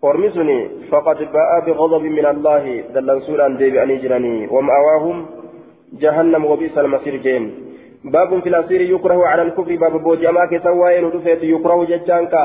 [0.04, 2.64] أرمي فقد باء بغضب من الله.
[2.94, 5.26] دلن سورا ديبي أني جراني ومأواهم
[6.02, 7.44] جهنم وبئس المصير جيم
[8.04, 9.76] باب في الأسير يكره على الكفر.
[9.76, 12.44] باب بوجي أما كسوائن ودفيت يكره ججانكا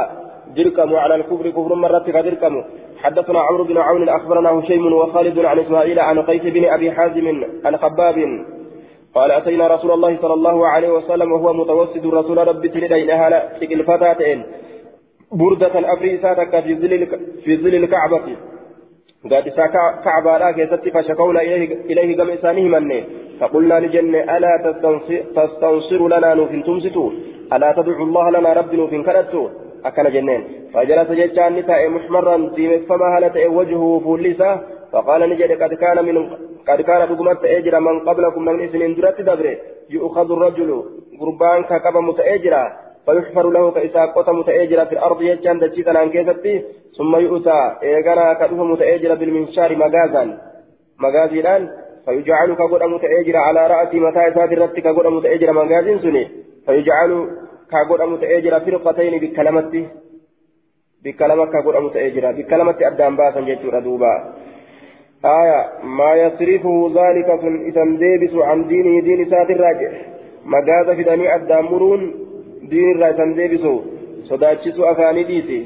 [0.56, 2.64] دركم على الكفر كفر مرة كدركم
[3.04, 7.78] حدثنا عمرو بن عون اخبرنا هشيم وخالد عن إسماعيل عن قيس بن أبي حازم عن
[7.78, 8.18] خباب
[9.16, 13.84] قال أتينا رسول الله صلى الله عليه وسلم وهو متوسد رسول ربي تلدين هالا تكل
[13.84, 14.44] فتاتين
[15.32, 17.08] بردة أبريساتك في ظل
[17.44, 18.28] في ظل الكعبة.
[19.24, 19.50] قد
[20.06, 23.04] كعبة لا كيست فشكونا إليه إليه قم مني
[23.40, 24.54] فقلنا لجنة ألا
[25.36, 27.12] تستنصر لنا نوفن تمستو
[27.54, 29.44] ألا تدعو الله لنا رب نوفن كرتو؟
[29.86, 30.42] أكن جنين
[30.74, 32.38] فجلس جتان نتاء محمرا
[32.90, 34.52] فما هلت وجهه فوليسا
[34.92, 36.16] فقال نجد قد كان من
[36.68, 39.56] قد كان دقمت أجر من قبلكم من إسن درت دبره
[39.90, 40.84] يؤخذ الرجل
[41.20, 42.64] قربان كقب متأجرا
[43.06, 46.64] فيحفر له كإساء قطة متأجرا في الأرض يجان دجيتا عن كيستي
[46.98, 50.24] ثم يؤتى إيغانا كأوه متأجرا بالمنشار مغازا
[51.04, 51.70] مغازيلان
[52.06, 56.24] فيجعل كقول متأجرا على رأس متى إساء الرت كقول متأجرا مغازين سني
[56.66, 57.12] فيجعل
[57.72, 59.82] كاغودامو ta'ee jira firqatayni bikka lamatti.
[61.04, 62.34] Bikka lama kaagodhamu ta'ee jira.
[62.34, 64.14] Bikka lamatti addaan baasan jechuudha duuba.
[65.26, 67.30] آية ما يصرفه ذلك
[67.70, 69.92] إذا ديبس عن دينه دين سات الراجع
[70.46, 72.14] مجازة في دنيا الدامرون
[72.64, 73.66] دين الراجع ديبس
[74.24, 75.66] صداتشس أفاني ديسي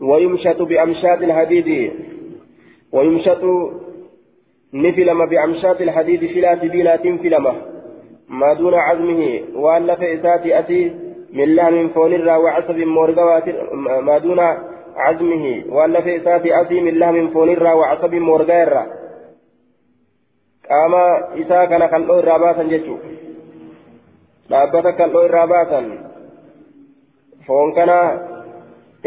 [0.00, 1.92] ويمشط بأمشاط الحديد
[2.92, 3.44] ويمشط
[4.74, 7.54] نفلم بأمشاط الحديد فلا سبيلات فلمه
[8.30, 10.82] ما دون عزمه وأن فإساتي أتي
[11.32, 13.44] من لحم فون الرا وعصب مورغوات
[14.02, 14.40] ما دون
[14.96, 18.86] عزمه وأن فإساتي أتي من لحم فون الرا وعصب مورغيرا
[20.70, 20.94] قام
[21.40, 22.96] إسا كان كالو الراباسا جتشو.
[24.50, 25.86] dhaabbata kal'oo irraa baasan
[27.46, 27.98] foon kana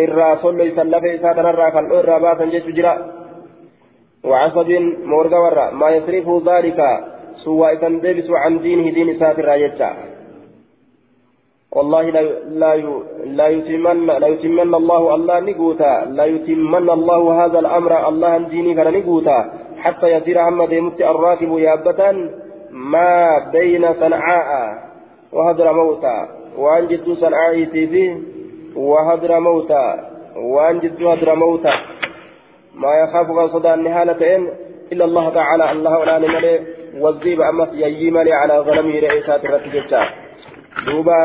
[0.04, 2.46] irraa sollo isan lafa isaa kanarraa
[2.78, 2.94] jira
[4.24, 4.70] وعصب
[5.12, 5.66] مورغا ورا.
[5.72, 6.80] ما يصرفه ذلك.
[7.36, 10.14] سواء كان ديبس عن دينه دين ساتر رايتا
[11.74, 12.22] والله لا
[12.62, 12.76] لا
[13.26, 16.06] لا يتمن لا يتمن الله الله نقوتا.
[16.14, 19.38] لا يتمن الله هذا الأمر الله ديني كان نقوتا.
[19.78, 22.02] حتى يصير محمد يمت الراكب يابة
[22.70, 24.50] ما بين صنعاء.
[25.34, 26.18] وهدر موتا
[26.58, 28.18] وأن جد صنعاء فيه
[28.76, 29.86] وهدر موتا
[30.36, 31.74] وأن جد هدر موتا
[32.76, 34.22] ما يخاف غصدا نهالة
[34.94, 35.72] إلا الله تعالى.
[35.72, 36.83] الله ولا نملي.
[37.00, 40.02] والذيب أما ييمني على غنمه رئيسات الرتجة
[40.86, 41.20] دوبا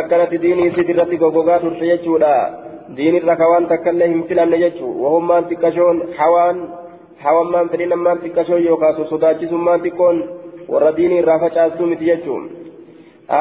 [0.00, 2.32] akkanatti diinii isit irratti goggogaa turte jechuudha
[2.96, 6.62] diinirra kawaan takkaillee hin filanne jechuu wahummaan xiqqashoon hawaan
[7.24, 10.18] hawammaan fedhin ammaan xiqqashoon yookaan sodaachisummaan xiqqoon
[10.72, 12.44] warra diinii irraa facaastuu miti jechuun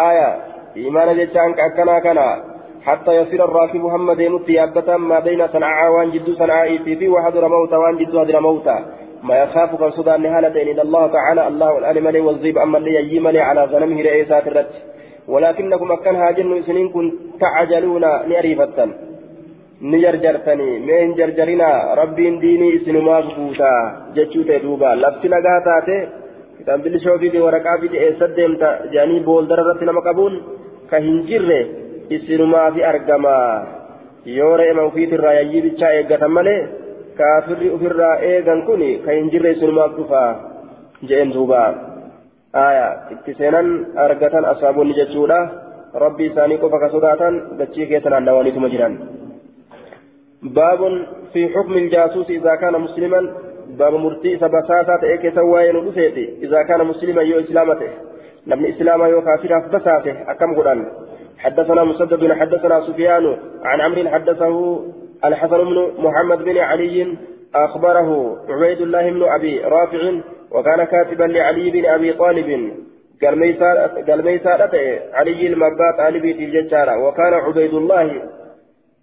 [0.02, 0.30] aaya
[0.76, 2.30] imaana jechaan akkanaa kana
[2.88, 7.78] حتى يصير الراكب محمد يمت يابتا ما بين صنعاء وان جدو صنعاء في وحضر موتا
[7.78, 8.76] وان جدو هدر موتا
[9.24, 13.40] ما يخاف كان صدى نهالة إن الله تعالى الله والآن ملي والزيب أما اللي يجيمني
[13.40, 14.72] على غنمه رئيسات الرد
[15.28, 17.06] ولكنكم أكن هاجن سنين كن
[17.42, 18.86] تعجلون نعرفتا
[19.82, 20.70] نجرجرتني.
[20.88, 21.70] من جرجرنا
[22.02, 23.72] ربي ديني سنما بوتا
[24.16, 24.96] جتشوت دوبا.
[25.02, 25.98] لفتنا قاتاتي
[26.60, 30.34] كتاب بالشوفي دي ورقا في دي سدمتا جاني بول دررت لما قبول.
[32.10, 33.66] isinumaa fi argamaa
[34.38, 36.62] yoo re'ema ofiitirraa yayyii bichaa eeggatan malee
[39.06, 40.30] kan hin jirre isinumaaf dhufaa
[41.12, 41.62] jeen duuba
[42.66, 43.72] aya itti seenan
[44.08, 45.40] argatan asaaboonni jechuudha
[46.04, 49.00] rabbi isaanii qofa ka sodaatan dachii keessa naannawaniituma jiran
[50.44, 53.36] باب في حكم الجاسوس إذا كان مسلما
[53.70, 57.90] باب مرتي سبساسا تأكي سواين ودفيتي إذا كان مسلما يو إسلامته
[58.48, 60.86] نبني إسلاما يو كافرا فبساته أكم قرآن
[61.38, 64.56] حدثنا مسدد حدثنا سفيان عن عمرو حدثه
[65.26, 67.18] الحسن بن محمد بن علي
[67.56, 70.02] أخبره عبيد الله بن أبي رافع
[70.52, 72.72] وكان كاتبا لعلي بن أبي طالب.
[74.08, 74.72] قال ميسارة
[75.14, 77.08] علي المبات علي بن الججارة.
[77.08, 78.22] وكان عبيد الله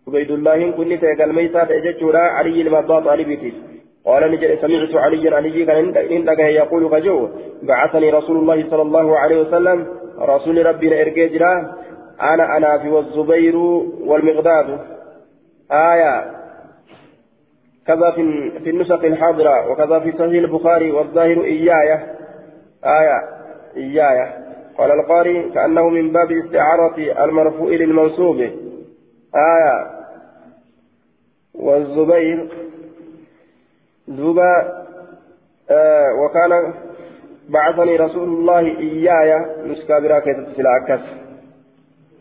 [0.09, 3.53] عبيد الله كنت قال ميسارة ججورة علي المبات علي بن
[4.07, 5.65] قال سمعت علي علي
[6.37, 7.29] كان يقول فجو
[7.63, 9.87] بعثني رسول الله صلى الله عليه وسلم.
[10.21, 11.53] رسول ربنا إرجاجرا
[12.23, 13.57] أنا أنا في والزبير
[14.07, 14.96] والمقداد
[15.73, 16.37] آية
[17.87, 21.93] كذا في في النسخ الحاضرة وكذا في صحيح البخاري والظاهر إياي
[22.85, 23.29] آية
[23.77, 24.33] إياي
[24.79, 28.41] قال القاري كأنه من باب استعارة المرفوع للمنصوب.
[29.35, 29.97] آية.
[31.55, 32.49] والزبير
[34.09, 34.85] زبا
[35.71, 36.75] آه وكان
[37.49, 41.01] بعثني رسول الله إياي نسكابرا كيف تسلا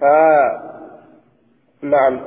[0.03, 0.61] آه.
[1.81, 2.19] نعم.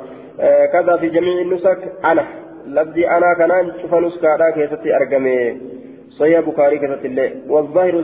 [0.73, 2.25] كذا في جميع النسك أنا
[2.65, 5.61] لفظي أنا كان شوف نسكا كيستي أرقمي
[6.09, 8.03] صحيح بخاري كيست الله والظاهر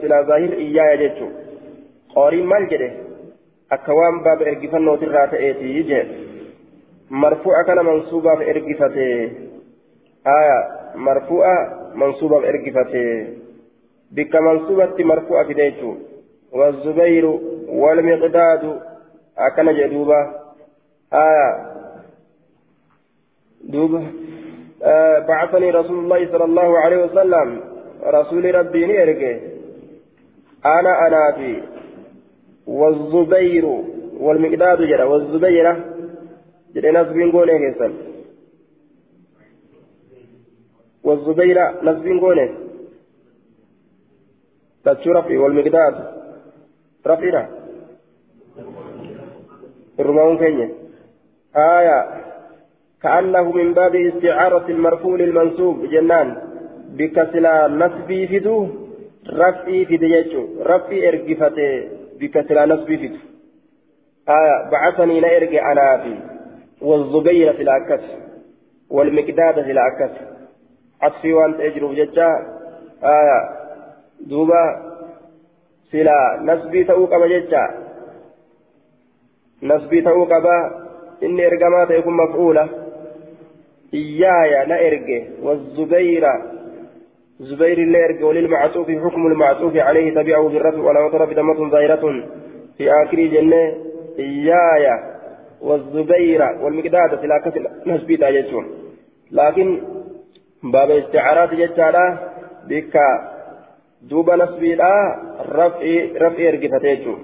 [0.00, 1.28] سلا ظاهر إياه يجتشو
[2.14, 2.90] قاري مال جده
[3.72, 6.02] أكوان باب إرقفا نوتر رات إيتي يجي
[7.10, 9.30] مرفوع كان منصوبة في إرقفته
[10.26, 10.58] آية
[10.94, 11.56] مرفوعة
[11.94, 13.26] منصوبة في إرقفته
[14.12, 15.94] بك منصوبة مرفوعة في ديتشو
[16.52, 17.26] والزبير
[17.68, 18.64] والمقداد
[19.40, 20.18] akkana jee duuba
[23.65, 24.01] aya duuba
[25.27, 27.61] بعثني رسول الله صلى الله عليه وسلم.
[28.03, 29.37] رسول ربي نيرجع
[30.65, 31.61] أنا أنا في
[32.67, 33.65] والزبير
[34.19, 35.03] والمقداد جرى.
[35.03, 35.73] والزبيرة
[36.75, 37.93] جرى ناس بينقون كيسن.
[41.03, 42.39] والزبيرة ناس بينقون
[44.83, 45.95] تتشو رفي والمقداد.
[47.07, 47.49] رفينا.
[49.99, 50.69] الرماون كينيا
[51.55, 51.97] آية.
[53.05, 56.29] كأنه من باب استعارة المرفوع للمنسوب جنان.
[56.97, 58.67] بكسلا نسبي فدو
[59.29, 61.89] رفعي في ديجو رفعي ارقفته
[62.19, 63.19] بكسلا نسبي فدو
[64.29, 66.13] آية بعثني نرجع أنا في
[66.81, 68.03] والزبير في العكس
[68.89, 70.13] والمقداد في العكس
[71.01, 72.29] عطفي وانت اجرب ججا
[73.03, 73.39] آية
[74.29, 74.63] دوبا
[75.91, 77.65] سلا نسبي تؤقب ججا
[79.63, 80.85] نسبي تأو قبا
[81.23, 82.84] إني إرقما تيكون مفعولة.
[83.95, 86.25] إيايا لا إرقي والزبير
[87.39, 92.03] زبير اللي إرقي وللمعطوف حكم المعطوف عليه تبعه بالرفع ولا وطر بدمة ظاهرة
[92.77, 93.63] في آخر جنة.
[94.19, 95.15] إيايا
[95.61, 98.65] والزبير والمقداد في لاكس نسبي تاجتون
[99.31, 99.81] لكن
[100.63, 102.17] باب استعارات جتالا
[102.69, 102.97] بك
[104.01, 104.93] دوب نسبي لا
[105.49, 105.85] رفع
[106.21, 107.19] رفع إرقي فتيجون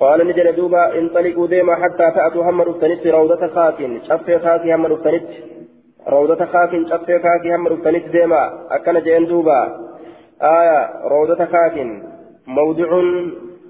[0.00, 5.28] قال نجل دوبا انطلقوا ديما حتى تأتوا هم رفتنت روضة خاك شف خاك هم رفتنت
[6.08, 9.60] روضة خاكن شفت خاكي هم رفتنيت ديما أكن جين دوبا
[10.42, 12.02] آية روضة خاكن
[12.46, 12.88] موضع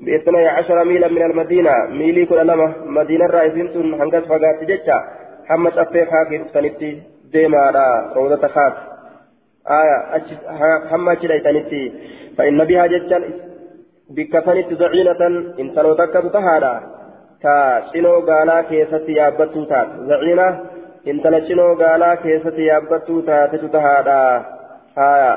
[0.06, 4.98] باثني عشر ميلا من المدينة ميلي كل لما مدينة رئيسين هنقص فقات جتشا
[5.50, 6.98] هم شفت خاكي رفتنيت
[7.32, 7.70] ديما
[8.16, 8.74] روضة خاك
[9.70, 10.22] آية
[10.92, 11.92] هم شليتنيت
[12.38, 13.18] فإن بها جتشا
[14.10, 15.22] بكفنت ضعينة
[15.60, 16.80] إن تلوتك تهادا
[17.42, 20.60] تا شنو قالا كيست يابتو تات ضعينة
[21.04, 24.18] intala cinoo gaalaa keessatti yaabbattuu taatetu tahaadha.
[24.96, 25.32] Haya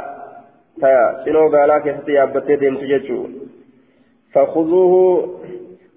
[0.81, 3.23] taya cinoo gaalaa keessatti yaabbattee deemtu jechuu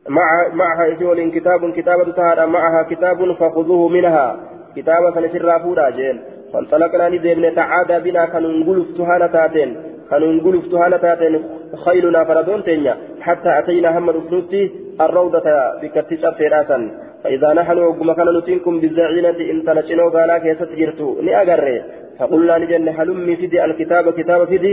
[0.08, 4.36] مع معها إسول كتاب كتابة تهادا معها كتاب فخذوه منها
[4.76, 6.20] كتابة سنسر فودا جين
[6.52, 9.76] فانطلقنا نديم نتعادى بنا كننقلف تهانا تاتين
[10.10, 11.44] كننقلف تهانا تاتين
[11.84, 15.46] خيلنا فردون تنيا حتى أتينا هم رفنوتي الروضة
[15.82, 16.78] بكتش أبتراسا
[17.24, 21.82] فإذا نحن وقم كان نتينكم بالزعينة إن تلشنو قالا كيست جرتو نأقر
[22.18, 24.72] فقلنا نجن حلمي فدي الكتاب كتاب فدي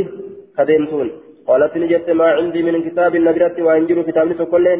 [0.57, 1.07] خدمتون.
[1.47, 4.79] قالت نجت ما عندي من كتاب النبرة وأنجر كتاب نتكلين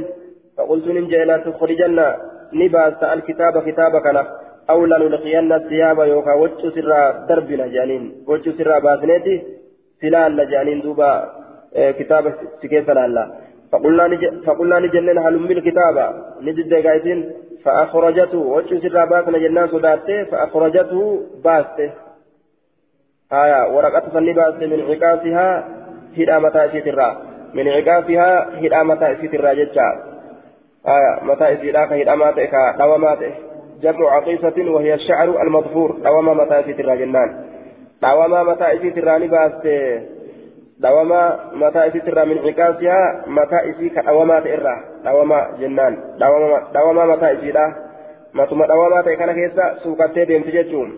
[0.58, 1.98] فقلت ننجي لا تخرجن
[2.54, 4.06] نباس الكتاب كتابك
[4.70, 6.34] أو لنلقين الثياب يوكا.
[6.42, 7.00] وجه سرا
[7.30, 9.36] دربنا جانين وجه سرا باسنيتي.
[10.02, 11.12] سلال جانين دوبا.
[12.00, 12.24] كتاب
[12.62, 13.24] سكيت لالا.
[13.76, 14.46] فقلنا نج...
[14.46, 17.32] فقلنا نجنن هلم الكتاب نجد قايتين
[17.64, 18.38] فأخرجته.
[18.38, 21.90] وجه سر باسنا جنان صداته فأخرجته باسته.
[23.34, 25.68] آية ورقة فني باسته من عكاسها
[26.18, 27.10] هدى متى سيترا.
[27.54, 29.88] من عكاسها هدى متى سيترا جتشا.
[30.88, 32.48] آية متى سيترا هدى متى
[32.80, 33.32] دواماته
[33.82, 35.92] جمع عقيصة وهي الشعر المظفور.
[36.04, 37.30] دوما متى سيترا جنان.
[38.02, 40.15] دوما متى سيترا نباسته.
[42.32, 43.08] Min ciqaasihaa
[43.40, 47.66] mataa isii ka dhawamaa ta'e irraa dhawama jennaan dhawama mataa isiidha
[48.34, 50.90] matuma dhawamaa ta'e kana keessa suuqattee deemti jechuun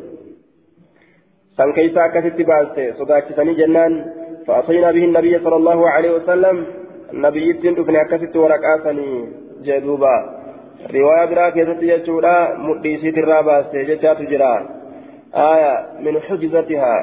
[1.58, 4.00] san keessa akkasitti baaste sodaachisanii jennaan
[4.48, 6.66] فأتينا به النبي صلى الله عليه وسلم
[7.14, 9.30] النبي يتين أكست ورقاسني
[9.64, 10.38] جدوبا
[10.94, 14.70] رواية برا كيست يجودا مديسيت الراباس جتات جرا
[15.36, 16.96] آية من حجزتها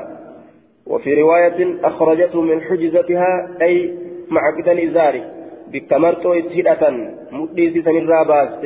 [0.87, 3.95] وفي رواية أخرجته من حجزتها أي
[4.31, 5.25] مع كتن إزاري
[5.73, 6.91] بكمرتو إسهدة
[7.33, 8.65] مديسي سنرى باس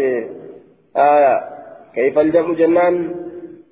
[0.96, 1.40] آية
[1.94, 3.14] كيف الجمع جنان؟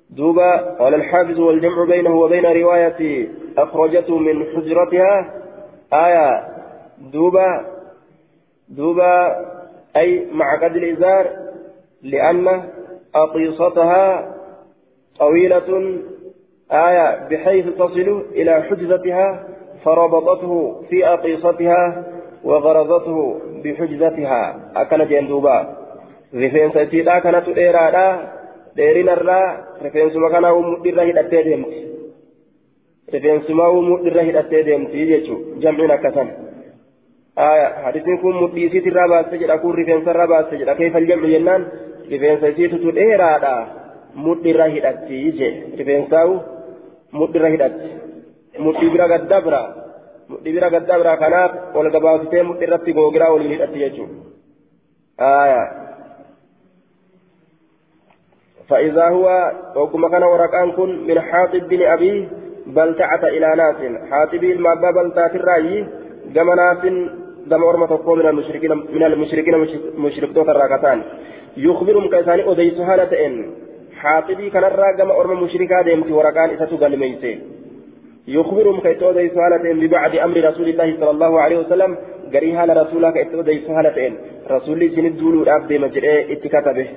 [0.09, 3.27] دوبا قال الحافظ والجمع بينه وبين رواية
[3.57, 5.33] أخرجته من حجرتها.
[5.93, 6.43] آية
[7.13, 7.65] دوبا
[8.69, 9.35] دوبا
[9.97, 11.27] أي مع قد الإزار
[12.03, 12.63] لأن
[13.15, 14.35] أقيصتها
[15.19, 15.99] طويلة
[16.71, 19.43] آية بحيث تصل إلى حجزتها
[19.83, 22.03] فربطته في أقيصتها
[22.43, 24.71] وغرزته بحجزتها.
[24.75, 25.77] أكل جندوبا.
[26.35, 28.07] رفين سيتيلا كانت إيرادا
[28.75, 29.41] ديرين الرا
[29.85, 31.73] رفين سما ومدير هدتي ديمت
[33.13, 36.27] رفين سما ومدير هدتي ديمت يجو جمعنا كسن
[37.37, 41.61] آية حديثين كون مديسيت الرابع سجد أكون رفين سرابع سجد كيف الجمع جنان
[42.11, 43.67] رفين سيتيتو إيرادا
[44.15, 45.49] مدير هدتي يجي
[45.79, 46.29] رفين ساو
[47.19, 47.89] mudhirra hidhatti
[48.65, 49.61] mudhii bira gaddabra
[50.29, 54.23] mudhii bira gaddabra kanaaf ol gabaasitee mudhirratti googiraa waliin hidhatti jechuudha.
[58.69, 62.27] فإذا هو وكما كان ورقان كن من حاطب بن أبي
[62.67, 65.85] بلتعة إلى ناس حاطب المابا بلتات الرأي
[66.35, 66.83] كما ناس
[67.47, 69.55] دم أرمى من المشركين من المشركين
[69.97, 71.01] مشركتوت الراكتان
[71.57, 73.33] يخبرهم كيساني أديس هالتين
[74.01, 77.33] حاطبي كان الراجم أرم مشركا ديمتي ورقان إساتو قلميسي
[78.27, 81.91] يخبرهم كيتو دي سهالتين ببعد أمر رسول الله صلى الله عليه وسلم
[82.33, 84.13] قريها لرسولك كيتو دي سهالتين
[84.55, 86.87] رسول الله سند دولو الأبد مجرئ اتكتبه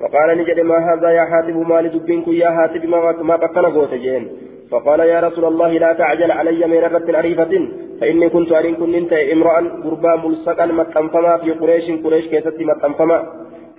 [0.00, 2.82] فقال نجد ما هذا يا حاتب ما لدبينك يا حاتب
[3.30, 4.24] ما بكنا قوت جين
[4.70, 7.52] فقال يا رسول الله لا تعجل علي من رة عريفة
[8.00, 13.18] فإني كنت أرين كنت امرأ قربا ملصقا متنفما في قريش قريش كيست متنفما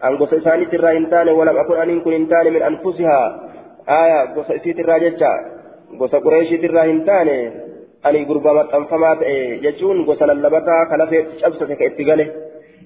[0.04, 3.50] أن قص إسانيت الرا إنتان ولم أكن أن كن إنتان من أنفسها
[3.90, 5.32] آية قص إسيت الرا جتشا
[6.00, 7.28] قص قريشيت الرا إنتان
[8.06, 9.18] أني قربا متنفمات
[9.64, 12.28] جتشون قص للبتا خلفت شبسة كإتقاله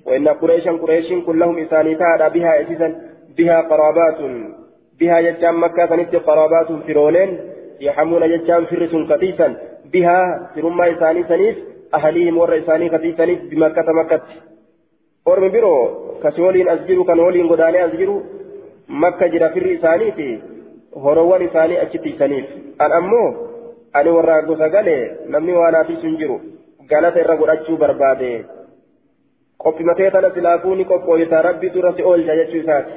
[0.06, 2.88] وإن قريشا قريش كلهم إسانيتا بها إسيسا
[3.38, 4.18] بها قرابات
[5.00, 7.40] بها جتشان مكة سنت قرابات فرولين
[7.82, 9.48] يحمون جتشان فرس كتيسا
[9.94, 11.56] بها فرما إساني سنيف
[11.94, 14.22] أهليهم ور إساني كتيسا بمكة مكة
[15.34, 15.82] ormi biroo
[16.24, 18.16] kasi waliin as jiru kan waliin godaanee as jiru
[19.04, 20.30] makka jira firri isaaniiti
[21.04, 22.48] horowwan isaanii achitti isaniif.
[22.80, 23.28] An ammoo
[23.94, 25.02] ani warraa gosa galee
[25.36, 26.38] namni waa naatii sun jiru
[26.90, 28.32] galata irra godhachuu barbaade.
[29.64, 32.94] Qophimatee tana silaafuu ni qophooyta rabbitu irratti oolcha jechuu isaati.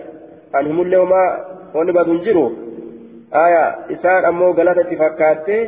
[0.53, 1.29] An himullee homaa
[1.75, 2.45] wanni badu hin jiru.
[3.45, 3.65] Aya
[3.97, 5.63] isaan ammoo galata itti fakkaattee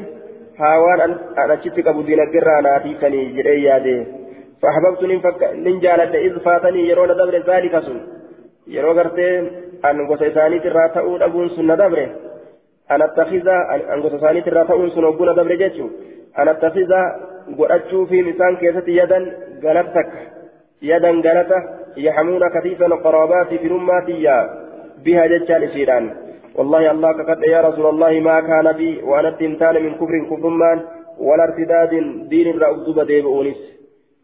[0.59, 1.01] haa waan
[1.43, 3.97] an achitti qabu diinagirraa naatii sanii jedhee yaade.
[4.67, 5.03] فأحببت
[5.67, 7.99] ننجالة إذ فاتني يرون دبر ذلك سن.
[8.67, 9.39] يرو غرتي
[9.85, 11.99] أن غوسا إساني ترى تأود أبون سن دبر.
[12.91, 13.49] أن أتخذ
[13.95, 15.87] أن غوسا إساني ترى تأود سن أبون دبر جيتشو.
[16.39, 16.93] أن أتخذ
[17.59, 19.25] godhachuu fi isaan keessatti yadan
[19.63, 20.11] galattak
[20.83, 21.59] yadan galata
[22.55, 24.27] كثيفا قرابات في رماتي
[25.05, 26.05] بها جتان إسيران
[26.55, 29.01] والله الله كقد يا رسول الله ما كان بي.
[29.03, 30.79] وأنا التنتان من كفر كفرمان
[31.19, 31.93] ولا ارتداد
[32.29, 33.61] دين رأبدوب ديبؤونس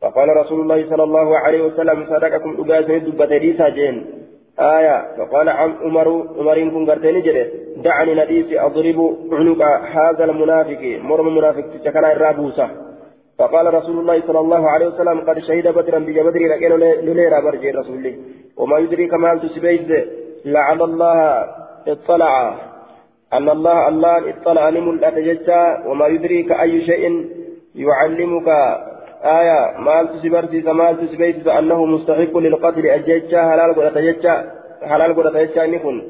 [0.02, 3.38] فقال رسول الله صلى الله عليه وسلم صدقكم أجازة دبة
[3.68, 4.06] جين.
[4.60, 5.16] آية.
[5.18, 6.08] فقال عم عمر
[6.38, 9.62] عمر كن قرتين جري دعني نديس أضرب عنق
[9.96, 10.82] هذا المنافق.
[11.02, 12.68] مرم منافق تشكنا الرابوسة
[13.38, 16.72] فقال رسول الله صلى الله عليه وسلم قد شهد بدرا بجا بدر لكن
[17.06, 18.14] لنيرا برجي رسول
[18.56, 19.90] وما يدريك ما تسبيز
[20.44, 21.18] لعل الله
[21.88, 22.54] اطلع.
[23.32, 27.04] أن الله الله اطلع نمل أتججا وما يدريك أي شيء
[27.74, 28.48] يعلمك.
[29.24, 34.50] آية ما تسبرتي ما تسبيز أنه مستحق للقتل أججا حلال قد أتججا
[34.82, 36.02] حلال قد أتججا نكون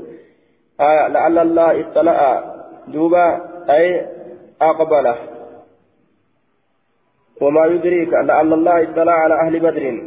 [0.81, 2.45] آية لعل الله اطلع
[2.89, 3.41] دوبا
[3.71, 4.07] أي
[4.63, 5.17] أقبله
[7.41, 10.03] وما يدريك لعل الله اطلع على أهل بدر.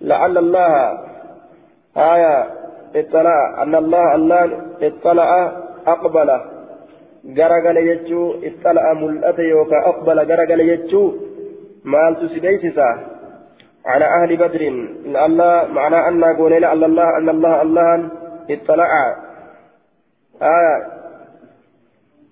[0.00, 0.98] لعل الله
[1.96, 2.46] آية
[2.96, 4.42] اطلع أن الله الله
[4.82, 5.52] اطلع
[5.86, 6.30] أقبل.
[7.38, 11.27] غرغل يجو اطلع ملأت يوكا أقبل غرغل يجو.
[11.92, 12.90] مالت سديسسا
[13.86, 14.62] على أهل بدر
[15.12, 15.36] لأن
[15.74, 18.10] معنى أن قول لعل الله أن الله الله
[18.50, 18.90] اطلع
[20.42, 20.76] آية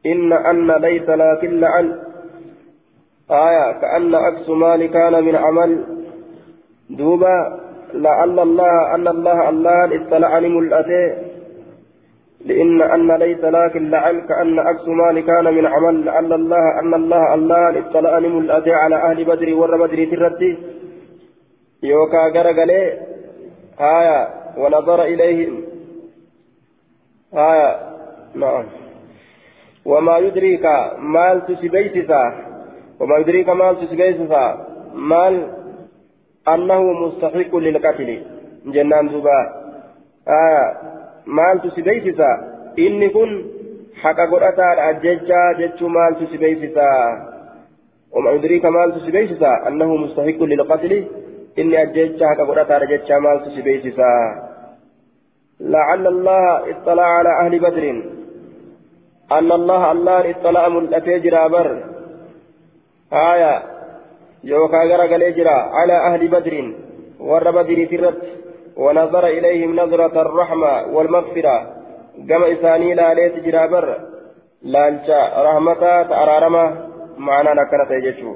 [0.06, 2.02] إن أن ليس لكن لعل
[3.30, 5.84] آية كأن أكس مال كان من عمل
[6.90, 7.60] دوبا
[7.94, 11.26] لعل الله أن الله الله اطلع عن ملأته
[12.47, 17.35] لأن أن ليس لكن لعل كأن أكس مال كان من عمل لعل الله أن الله
[17.35, 20.59] الله اطلع عن ملأته على أهل بدر ور بدر ترتي.
[21.82, 22.82] يوكا غرغلي.
[23.81, 24.28] آية.
[24.56, 25.62] ونظر إليهم.
[27.35, 27.77] آية.
[28.35, 28.64] نعم.
[29.85, 30.66] وما يدريك
[30.98, 32.23] مال تسبيتسا
[33.01, 35.48] وما يدريك مال تسبيسسا مال
[36.48, 38.23] أنه مستحق للقتل.
[38.66, 39.09] جنان
[41.27, 42.31] دوبا آه مال تسبيسسا
[42.78, 43.44] إني كن
[44.03, 46.90] حق قرأتا أججا جتشو مال تسبيسسا
[48.12, 51.05] وما يدريك مال تسبيسسا أنه مستحق للقتل
[51.59, 54.12] إني أججا حق قرأتا أججا مال تسبيسسا
[55.61, 58.03] لعل الله اطلع على أهل بدر
[59.32, 61.85] أن الله الله اطلع ملأتي جرابر
[63.12, 63.62] آية
[64.44, 66.74] يوكا غرغل جرا على أهل بدر
[67.20, 68.23] ور بدر ترت
[68.77, 71.57] ونظر إليهم نظرة الرحمة والمغفرة.
[72.28, 73.89] كما إساني لا ليت جرا بر
[74.62, 76.65] لالشا رحمة تأرارما.
[77.19, 78.35] معنا نكرة يجشو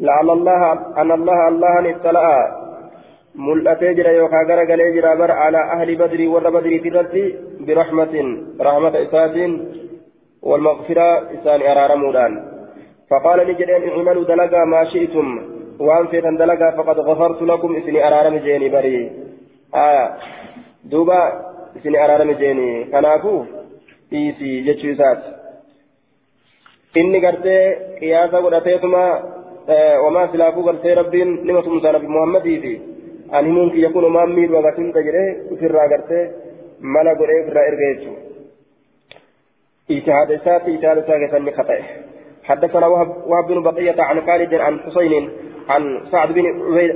[0.00, 2.26] لعل الله أن الله الله اطلع
[3.34, 7.14] ملأتي جرا يوكا غرغل جرا بر على أهل بدر ور بدر ترت
[7.66, 8.14] برحمة
[8.60, 9.36] رحمة إسات
[10.42, 12.32] والمغفرة إسان أرارمودان.
[13.10, 15.28] فقال نجدين اعملوا دلقا ما شئتم.
[15.80, 19.10] وان فيتن دلقا فقد غفرت لكم إسني أرارم جيني بري.
[19.74, 20.18] آية
[20.84, 21.20] دوبا
[21.76, 23.44] اسني ارارم جيني كنافو
[24.12, 24.62] إيسي
[26.94, 29.02] inni gartee qiyaasa godhateetuma
[30.04, 32.72] wamaa silaafuu gartee rabbiin nima tumsaa nabi muhammadiifi
[33.30, 36.24] an himuun kiyya kun homaan miidhu agasinta jedhee ofirraa gartee
[36.96, 38.16] mala godhee ofirraa erga jechuu
[39.88, 41.84] ijtihaada isaatti ijtihaada isaa keessan ni kata'e
[42.42, 45.30] حدثنا وهب, بن بقية عن خالد عن حسين
[45.68, 46.44] عن سعد بن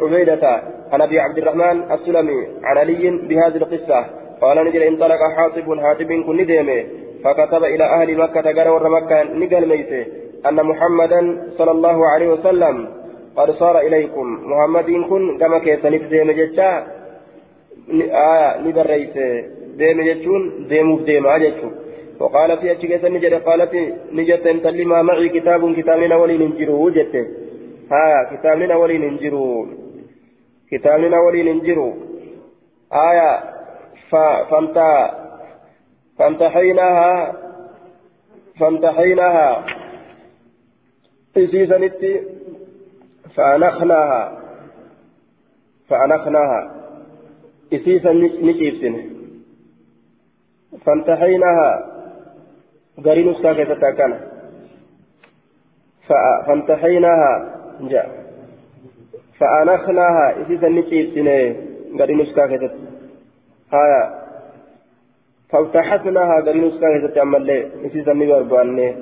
[0.02, 0.62] عبيدة
[0.92, 4.06] عن أبي عبد الرحمن السلمي عن علي بهذه القصة.
[4.40, 6.84] قال نجل انطلق حاطب حاطب كن نديمه
[7.24, 10.06] فكتب إلى أهل مكة قال ور مكة نقل ميته.
[10.48, 12.88] أن محمدا صلى الله عليه وسلم
[13.36, 16.86] قد صار إليكم محمد كن كما كيسنف ديم جتشا.
[17.90, 19.16] آية نبريت
[19.78, 21.72] ديم جتشون ديموف ديم أجتشون
[22.20, 23.74] وقال في أشكيس نجد قالت
[24.12, 27.14] نجد انتلي ما معي كتاب كتابنا ولي ننجروا جدت
[27.90, 29.66] ها كتابنا ولي ننجروا
[30.70, 31.94] كتابنا ولي ننجروا
[32.92, 33.40] آية
[34.50, 34.78] فانت
[36.18, 37.32] فامتحيناها
[38.60, 39.64] فامتحيناها.
[41.36, 42.02] إسيسنت
[43.34, 44.42] فأنخناها.
[45.88, 46.74] فأنخناها.
[47.72, 49.10] إسيسا نجيبسن
[50.84, 51.92] فامتحيناها.
[53.00, 54.20] غري نسكا كيست أكنا
[56.46, 58.26] فانتحيناها جاء
[59.38, 60.60] فأنخناها إذا
[61.14, 61.56] سنة
[61.98, 62.74] غري نسكا كيست
[63.72, 64.26] هايا
[65.50, 68.94] فافتحسناها قرين سكاهة تعمل لي نسيت النبي أربعة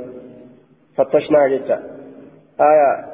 [0.97, 1.83] فتشناها جتا
[2.61, 3.05] آية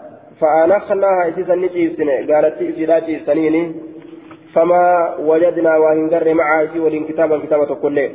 [0.41, 3.75] فأنخناها إسيس النجيب سنة قالت إسيلاتي سنيني
[4.55, 8.11] فما وجدنا وهنجر معها إسي ولين كتابا كتابة كله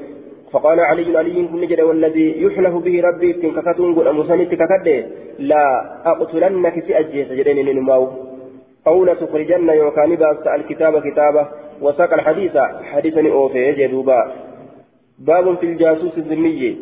[0.56, 5.06] فقال علي علي كن جد والذي يحلف به ربي تنككتون قل أمساني تككده
[5.40, 5.66] لا
[6.12, 8.04] أقتلنك سأجيس جدين نماو.
[8.88, 11.48] أو لتخرجن يوكان باس الكتاب كتابه
[11.82, 12.58] وساق الحديث.
[12.92, 14.20] حديثا أوفي جدوبا
[15.20, 16.78] باب في الجاسوس الذمي.